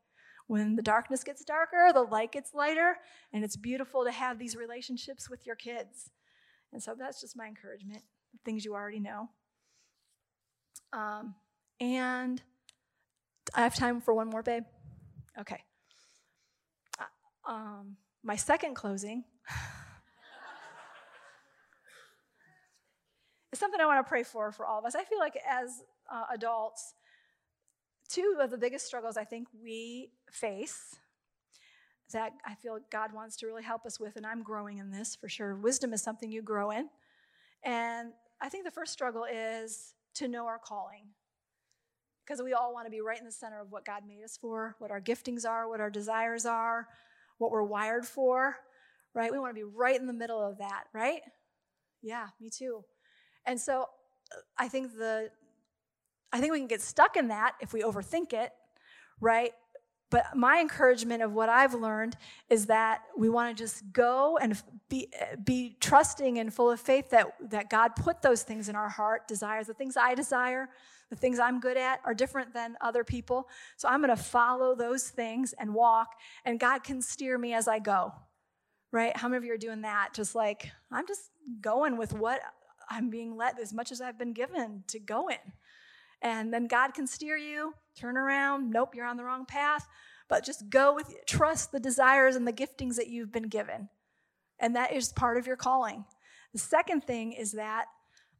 When 0.47 0.75
the 0.75 0.81
darkness 0.81 1.23
gets 1.23 1.43
darker, 1.43 1.91
the 1.93 2.03
light 2.03 2.31
gets 2.31 2.53
lighter, 2.53 2.97
and 3.33 3.43
it's 3.43 3.57
beautiful 3.57 4.05
to 4.05 4.11
have 4.11 4.39
these 4.39 4.55
relationships 4.55 5.29
with 5.29 5.45
your 5.45 5.55
kids. 5.55 6.09
And 6.71 6.81
so 6.81 6.95
that's 6.97 7.21
just 7.21 7.37
my 7.37 7.47
encouragement, 7.47 8.01
things 8.45 8.63
you 8.63 8.73
already 8.73 8.99
know. 8.99 9.29
Um, 10.93 11.35
and 11.79 12.41
I 13.53 13.61
have 13.61 13.75
time 13.75 14.01
for 14.01 14.13
one 14.13 14.29
more, 14.29 14.41
babe? 14.41 14.63
Okay. 15.39 15.61
Uh, 16.99 17.51
um, 17.51 17.97
my 18.23 18.35
second 18.35 18.75
closing 18.75 19.23
is 23.51 23.59
something 23.59 23.79
I 23.79 23.85
want 23.85 24.05
to 24.05 24.09
pray 24.09 24.23
for 24.23 24.51
for 24.51 24.65
all 24.65 24.79
of 24.79 24.85
us. 24.85 24.95
I 24.95 25.03
feel 25.03 25.19
like 25.19 25.37
as 25.47 25.83
uh, 26.11 26.25
adults, 26.33 26.93
two 28.09 28.37
of 28.39 28.51
the 28.51 28.57
biggest 28.57 28.85
struggles 28.85 29.17
I 29.17 29.23
think 29.23 29.47
we 29.61 30.11
face 30.31 30.95
that 32.13 32.31
I 32.45 32.55
feel 32.55 32.79
God 32.89 33.13
wants 33.13 33.35
to 33.37 33.47
really 33.47 33.63
help 33.63 33.85
us 33.85 33.99
with, 33.99 34.15
and 34.15 34.25
I'm 34.25 34.41
growing 34.41 34.77
in 34.77 34.91
this 34.91 35.15
for 35.15 35.27
sure. 35.27 35.55
Wisdom 35.55 35.93
is 35.93 36.01
something 36.01 36.31
you 36.31 36.41
grow 36.41 36.71
in. 36.71 36.89
And 37.63 38.13
I 38.39 38.49
think 38.49 38.63
the 38.63 38.71
first 38.71 38.93
struggle 38.93 39.25
is 39.25 39.93
to 40.15 40.27
know 40.27 40.45
our 40.47 40.59
calling. 40.59 41.07
Because 42.25 42.41
we 42.41 42.53
all 42.53 42.73
want 42.73 42.85
to 42.85 42.91
be 42.91 43.01
right 43.01 43.19
in 43.19 43.25
the 43.25 43.31
center 43.31 43.61
of 43.61 43.71
what 43.71 43.85
God 43.85 44.03
made 44.07 44.23
us 44.23 44.37
for, 44.37 44.75
what 44.79 44.91
our 44.91 45.01
giftings 45.01 45.45
are, 45.45 45.67
what 45.69 45.79
our 45.79 45.89
desires 45.89 46.45
are, 46.45 46.87
what 47.37 47.51
we're 47.51 47.63
wired 47.63 48.05
for, 48.05 48.57
right? 49.13 49.31
We 49.31 49.39
want 49.39 49.51
to 49.51 49.59
be 49.59 49.63
right 49.63 49.99
in 49.99 50.07
the 50.07 50.13
middle 50.13 50.41
of 50.41 50.57
that, 50.57 50.85
right? 50.93 51.21
Yeah, 52.01 52.27
me 52.39 52.49
too. 52.49 52.83
And 53.47 53.59
so 53.59 53.87
uh, 54.31 54.41
I 54.57 54.67
think 54.67 54.95
the 54.95 55.31
I 56.31 56.39
think 56.39 56.51
we 56.51 56.59
can 56.59 56.67
get 56.67 56.81
stuck 56.81 57.15
in 57.15 57.29
that 57.29 57.55
if 57.61 57.73
we 57.73 57.81
overthink 57.81 58.33
it, 58.33 58.51
right? 59.21 59.53
But 60.09 60.35
my 60.35 60.59
encouragement 60.59 61.21
of 61.21 61.33
what 61.33 61.49
I've 61.49 61.73
learned 61.73 62.15
is 62.49 62.67
that 62.67 63.01
we 63.17 63.29
want 63.29 63.55
to 63.55 63.63
just 63.63 63.91
go 63.91 64.37
and 64.37 64.61
be, 64.89 65.09
be 65.43 65.75
trusting 65.81 66.39
and 66.39 66.53
full 66.53 66.71
of 66.71 66.79
faith 66.79 67.09
that, 67.09 67.27
that 67.49 67.69
God 67.69 67.95
put 67.95 68.21
those 68.21 68.43
things 68.43 68.69
in 68.69 68.75
our 68.75 68.87
heart, 68.87 69.27
desires. 69.27 69.67
The 69.67 69.73
things 69.73 69.97
I 69.97 70.15
desire, 70.15 70.69
the 71.09 71.17
things 71.17 71.39
I'm 71.39 71.59
good 71.59 71.75
at 71.75 71.99
are 72.05 72.13
different 72.13 72.53
than 72.53 72.77
other 72.79 73.03
people. 73.03 73.49
So 73.75 73.89
I'm 73.89 74.01
going 74.01 74.15
to 74.15 74.21
follow 74.21 74.75
those 74.75 75.09
things 75.09 75.53
and 75.59 75.73
walk, 75.73 76.15
and 76.45 76.57
God 76.59 76.83
can 76.83 77.01
steer 77.01 77.37
me 77.37 77.53
as 77.53 77.67
I 77.67 77.79
go, 77.79 78.13
right? 78.93 79.15
How 79.15 79.27
many 79.27 79.37
of 79.37 79.43
you 79.43 79.53
are 79.53 79.57
doing 79.57 79.81
that? 79.81 80.13
Just 80.13 80.35
like, 80.35 80.71
I'm 80.89 81.07
just 81.07 81.31
going 81.59 81.97
with 81.97 82.13
what 82.13 82.39
I'm 82.89 83.09
being 83.09 83.35
led 83.35 83.59
as 83.59 83.73
much 83.73 83.91
as 83.91 84.01
I've 84.01 84.17
been 84.17 84.33
given 84.33 84.83
to 84.87 84.99
go 84.99 85.27
in. 85.27 85.53
And 86.21 86.53
then 86.53 86.67
God 86.67 86.93
can 86.93 87.05
steer 87.05 87.37
you, 87.37 87.73
turn 87.95 88.17
around, 88.17 88.71
nope, 88.71 88.95
you're 88.95 89.05
on 89.05 89.17
the 89.17 89.23
wrong 89.23 89.45
path. 89.45 89.87
But 90.29 90.43
just 90.43 90.69
go 90.69 90.93
with, 90.93 91.13
trust 91.25 91.71
the 91.71 91.79
desires 91.79 92.35
and 92.35 92.47
the 92.47 92.53
giftings 92.53 92.95
that 92.95 93.07
you've 93.07 93.31
been 93.31 93.49
given. 93.49 93.89
And 94.59 94.75
that 94.75 94.93
is 94.93 95.13
part 95.13 95.37
of 95.37 95.47
your 95.47 95.55
calling. 95.55 96.05
The 96.53 96.59
second 96.59 97.03
thing 97.03 97.33
is 97.33 97.53
that 97.53 97.85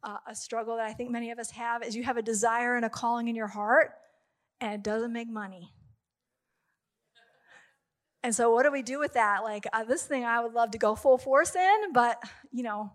uh, 0.03 0.17
a 0.27 0.35
struggle 0.35 0.77
that 0.77 0.85
I 0.85 0.93
think 0.93 1.11
many 1.11 1.31
of 1.31 1.39
us 1.39 1.51
have 1.51 1.83
is 1.83 1.95
you 1.95 2.03
have 2.03 2.17
a 2.17 2.21
desire 2.21 2.75
and 2.75 2.85
a 2.85 2.89
calling 2.89 3.27
in 3.27 3.35
your 3.35 3.47
heart, 3.47 3.91
and 4.59 4.73
it 4.73 4.83
doesn't 4.83 5.13
make 5.13 5.29
money. 5.29 5.71
And 8.23 8.33
so, 8.33 8.51
what 8.51 8.63
do 8.63 8.71
we 8.71 8.81
do 8.81 8.99
with 8.99 9.13
that? 9.13 9.43
Like, 9.43 9.67
uh, 9.71 9.83
this 9.83 10.03
thing 10.03 10.25
I 10.25 10.41
would 10.41 10.53
love 10.53 10.71
to 10.71 10.77
go 10.77 10.95
full 10.95 11.17
force 11.17 11.55
in, 11.55 11.93
but 11.93 12.21
you 12.51 12.63
know, 12.63 12.91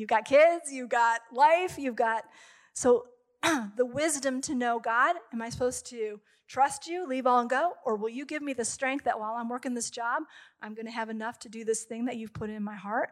you've 0.00 0.08
got 0.08 0.24
kids, 0.24 0.72
you've 0.72 0.88
got 0.88 1.20
life, 1.32 1.78
you've 1.78 1.96
got. 1.96 2.24
So, 2.72 3.06
the 3.76 3.86
wisdom 3.86 4.40
to 4.42 4.54
know 4.54 4.78
God, 4.78 5.16
am 5.32 5.40
I 5.40 5.50
supposed 5.50 5.86
to 5.86 6.20
trust 6.48 6.86
you, 6.86 7.06
leave 7.06 7.26
all 7.26 7.38
and 7.38 7.48
go? 7.48 7.74
Or 7.86 7.96
will 7.96 8.08
you 8.08 8.26
give 8.26 8.42
me 8.42 8.52
the 8.52 8.64
strength 8.64 9.04
that 9.04 9.18
while 9.18 9.34
I'm 9.34 9.48
working 9.48 9.74
this 9.74 9.88
job, 9.88 10.24
I'm 10.60 10.74
going 10.74 10.86
to 10.86 10.92
have 10.92 11.08
enough 11.08 11.38
to 11.40 11.48
do 11.48 11.64
this 11.64 11.84
thing 11.84 12.06
that 12.06 12.16
you've 12.16 12.34
put 12.34 12.50
in 12.50 12.62
my 12.62 12.74
heart? 12.74 13.10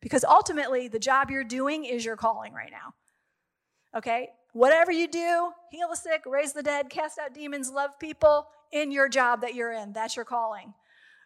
Because 0.00 0.24
ultimately, 0.24 0.88
the 0.88 0.98
job 0.98 1.30
you're 1.30 1.44
doing 1.44 1.84
is 1.84 2.04
your 2.04 2.16
calling 2.16 2.54
right 2.54 2.72
now. 2.72 2.94
Okay? 3.98 4.30
Whatever 4.52 4.90
you 4.90 5.06
do, 5.06 5.50
heal 5.70 5.88
the 5.90 5.96
sick, 5.96 6.22
raise 6.26 6.52
the 6.52 6.62
dead, 6.62 6.88
cast 6.90 7.18
out 7.18 7.34
demons, 7.34 7.70
love 7.70 7.98
people 8.00 8.46
in 8.72 8.90
your 8.90 9.08
job 9.08 9.42
that 9.42 9.54
you're 9.54 9.72
in, 9.72 9.92
that's 9.92 10.16
your 10.16 10.24
calling. 10.24 10.74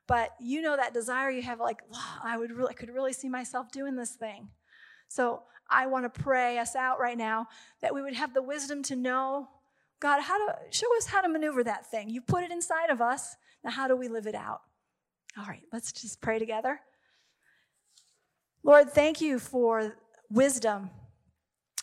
but 0.07 0.31
you 0.39 0.61
know 0.61 0.77
that 0.77 0.93
desire 0.93 1.31
you 1.31 1.43
have 1.43 1.61
like, 1.61 1.81
I 2.23 2.37
would 2.37 2.51
really, 2.51 2.71
I 2.71 2.75
could 2.75 2.91
really 2.91 3.13
see 3.15 3.29
myself 3.29 3.71
doing 3.71 3.97
this 3.97 4.13
thing. 4.13 4.49
So 5.15 5.43
I 5.71 5.87
want 5.87 6.13
to 6.13 6.23
pray 6.23 6.59
us 6.59 6.75
out 6.75 6.99
right 6.99 7.17
now 7.17 7.47
that 7.81 7.95
we 7.95 8.03
would 8.03 8.15
have 8.15 8.35
the 8.35 8.43
wisdom 8.43 8.83
to 8.85 8.97
know, 8.97 9.49
God, 10.01 10.21
how 10.21 10.45
to 10.45 10.57
show 10.71 10.89
us 10.97 11.07
how 11.07 11.21
to 11.21 11.29
maneuver 11.29 11.63
that 11.63 11.89
thing. 11.89 12.11
You 12.11 12.21
put 12.21 12.43
it 12.43 12.51
inside 12.51 12.91
of 12.91 13.01
us. 13.01 13.37
Now, 13.63 13.71
how 13.71 13.87
do 13.87 13.97
we 13.97 14.09
live 14.09 14.27
it 14.27 14.35
out? 14.35 14.63
All 15.39 15.45
right, 15.47 15.63
let's 15.73 15.93
just 15.93 16.21
pray 16.21 16.41
together. 16.41 16.81
Lord, 18.65 18.91
thank 18.91 19.21
you 19.21 19.39
for 19.39 19.95
wisdom. 20.31 20.91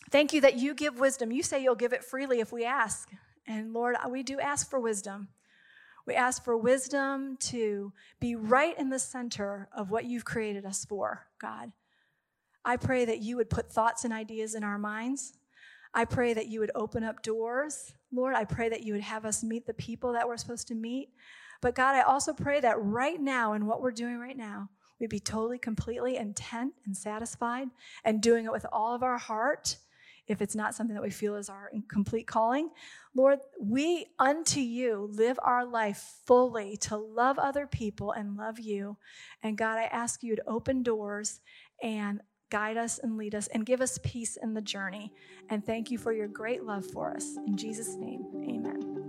Thank 0.10 0.34
you 0.34 0.42
that 0.42 0.58
you 0.58 0.74
give 0.74 1.00
wisdom. 1.00 1.32
You 1.32 1.42
say 1.42 1.64
you'll 1.64 1.76
give 1.76 1.94
it 1.94 2.04
freely 2.04 2.42
if 2.42 2.52
we 2.52 2.66
ask. 2.66 3.10
And 3.48 3.72
Lord, 3.72 3.96
we 4.10 4.24
do 4.24 4.42
ask 4.42 4.70
for 4.70 4.80
wisdom. 4.80 5.30
We 6.06 6.16
ask 6.16 6.44
for 6.44 6.58
wisdom 6.58 7.38
to 7.42 7.94
be 8.20 8.36
right 8.36 8.78
in 8.78 8.90
the 8.90 9.00
center 9.00 9.70
of 9.74 9.90
what 9.90 10.04
you've 10.04 10.26
created 10.26 10.66
us 10.66 10.84
for, 10.84 11.28
God. 11.40 11.72
I 12.64 12.78
pray 12.78 13.06
that 13.06 13.22
you 13.22 13.38
would 13.38 13.50
put 13.50 13.72
thoughts 13.72 14.06
and 14.06 14.14
ideas 14.14 14.56
in 14.56 14.64
our 14.64 14.78
minds. 14.78 15.34
I 15.94 16.06
pray 16.06 16.34
that 16.34 16.48
you 16.48 16.60
would 16.60 16.72
open 16.76 17.04
up 17.04 17.22
doors. 17.22 17.94
Lord, 18.12 18.36
I 18.36 18.46
pray 18.46 18.70
that 18.70 18.84
you 18.84 18.94
would 18.94 19.02
have 19.02 19.26
us 19.26 19.44
meet 19.44 19.66
the 19.66 19.74
people 19.74 20.14
that 20.14 20.28
we're 20.28 20.38
supposed 20.38 20.68
to 20.70 20.76
meet. 20.76 21.10
But 21.62 21.76
God, 21.76 21.96
I 21.96 22.02
also 22.02 22.34
pray 22.34 22.60
that 22.62 22.82
right 22.82 23.20
now, 23.20 23.54
in 23.54 23.66
what 23.66 23.82
we're 23.82 23.92
doing 23.92 24.18
right 24.18 24.38
now, 24.38 24.70
we'd 25.00 25.10
be 25.10 25.20
totally, 25.20 25.60
completely 25.60 26.18
intent 26.18 26.74
and 26.86 26.96
satisfied 26.96 27.68
and 28.04 28.22
doing 28.22 28.46
it 28.46 28.52
with 28.52 28.66
all 28.72 28.96
of 28.96 29.04
our 29.04 29.18
heart 29.18 29.78
if 30.28 30.42
it's 30.42 30.56
not 30.56 30.74
something 30.74 30.94
that 30.94 31.04
we 31.04 31.10
feel 31.10 31.36
is 31.36 31.50
our 31.50 31.72
complete 31.90 32.26
calling. 32.26 32.70
Lord, 33.14 33.40
we 33.60 34.08
unto 34.18 34.60
you 34.60 35.10
live 35.12 35.38
our 35.44 35.66
life 35.66 36.20
fully 36.26 36.78
to 36.78 36.96
love 36.96 37.38
other 37.38 37.68
people 37.68 38.12
and 38.12 38.38
love 38.38 38.60
you. 38.60 38.98
And 39.44 39.58
God, 39.58 39.78
I 39.78 39.84
ask 39.86 40.24
you 40.24 40.36
to 40.36 40.48
open 40.48 40.84
doors 40.84 41.42
and 41.84 42.22
guide 42.52 42.78
us 42.78 43.00
and 43.00 43.18
lead 43.18 43.34
us 43.34 43.48
and 43.48 43.66
give 43.66 43.82
us 43.82 43.98
peace 44.04 44.38
in 44.38 44.54
the 44.54 44.62
journey. 44.62 45.12
And 45.50 45.66
thank 45.66 45.90
you 45.90 45.98
for 45.98 46.14
your 46.14 46.28
great 46.28 46.64
love 46.64 46.86
for 46.86 47.10
us. 47.16 47.38
In 47.48 47.58
Jesus' 47.58 47.96
name, 47.96 48.24
amen. 48.48 49.00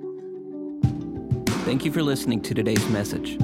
Thank 1.64 1.84
you 1.84 1.92
for 1.92 2.02
listening 2.02 2.40
to 2.42 2.54
today's 2.54 2.88
message. 2.88 3.36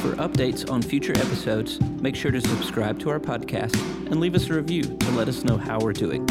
For 0.00 0.14
updates 0.16 0.70
on 0.70 0.82
future 0.82 1.12
episodes, 1.16 1.80
make 2.00 2.16
sure 2.16 2.30
to 2.30 2.40
subscribe 2.40 2.98
to 3.00 3.10
our 3.10 3.20
podcast 3.20 3.76
and 4.06 4.20
leave 4.20 4.34
us 4.34 4.48
a 4.48 4.54
review 4.54 4.82
to 4.82 5.10
let 5.12 5.28
us 5.28 5.44
know 5.44 5.56
how 5.56 5.78
we're 5.80 5.92
doing. 5.92 6.26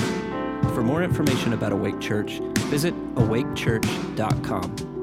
For 0.74 0.82
more 0.82 1.04
information 1.04 1.54
about 1.54 1.72
Awake 1.74 2.00
Church, 2.00 2.40
visit 2.70 2.94
awakechurch.com. 3.16 4.95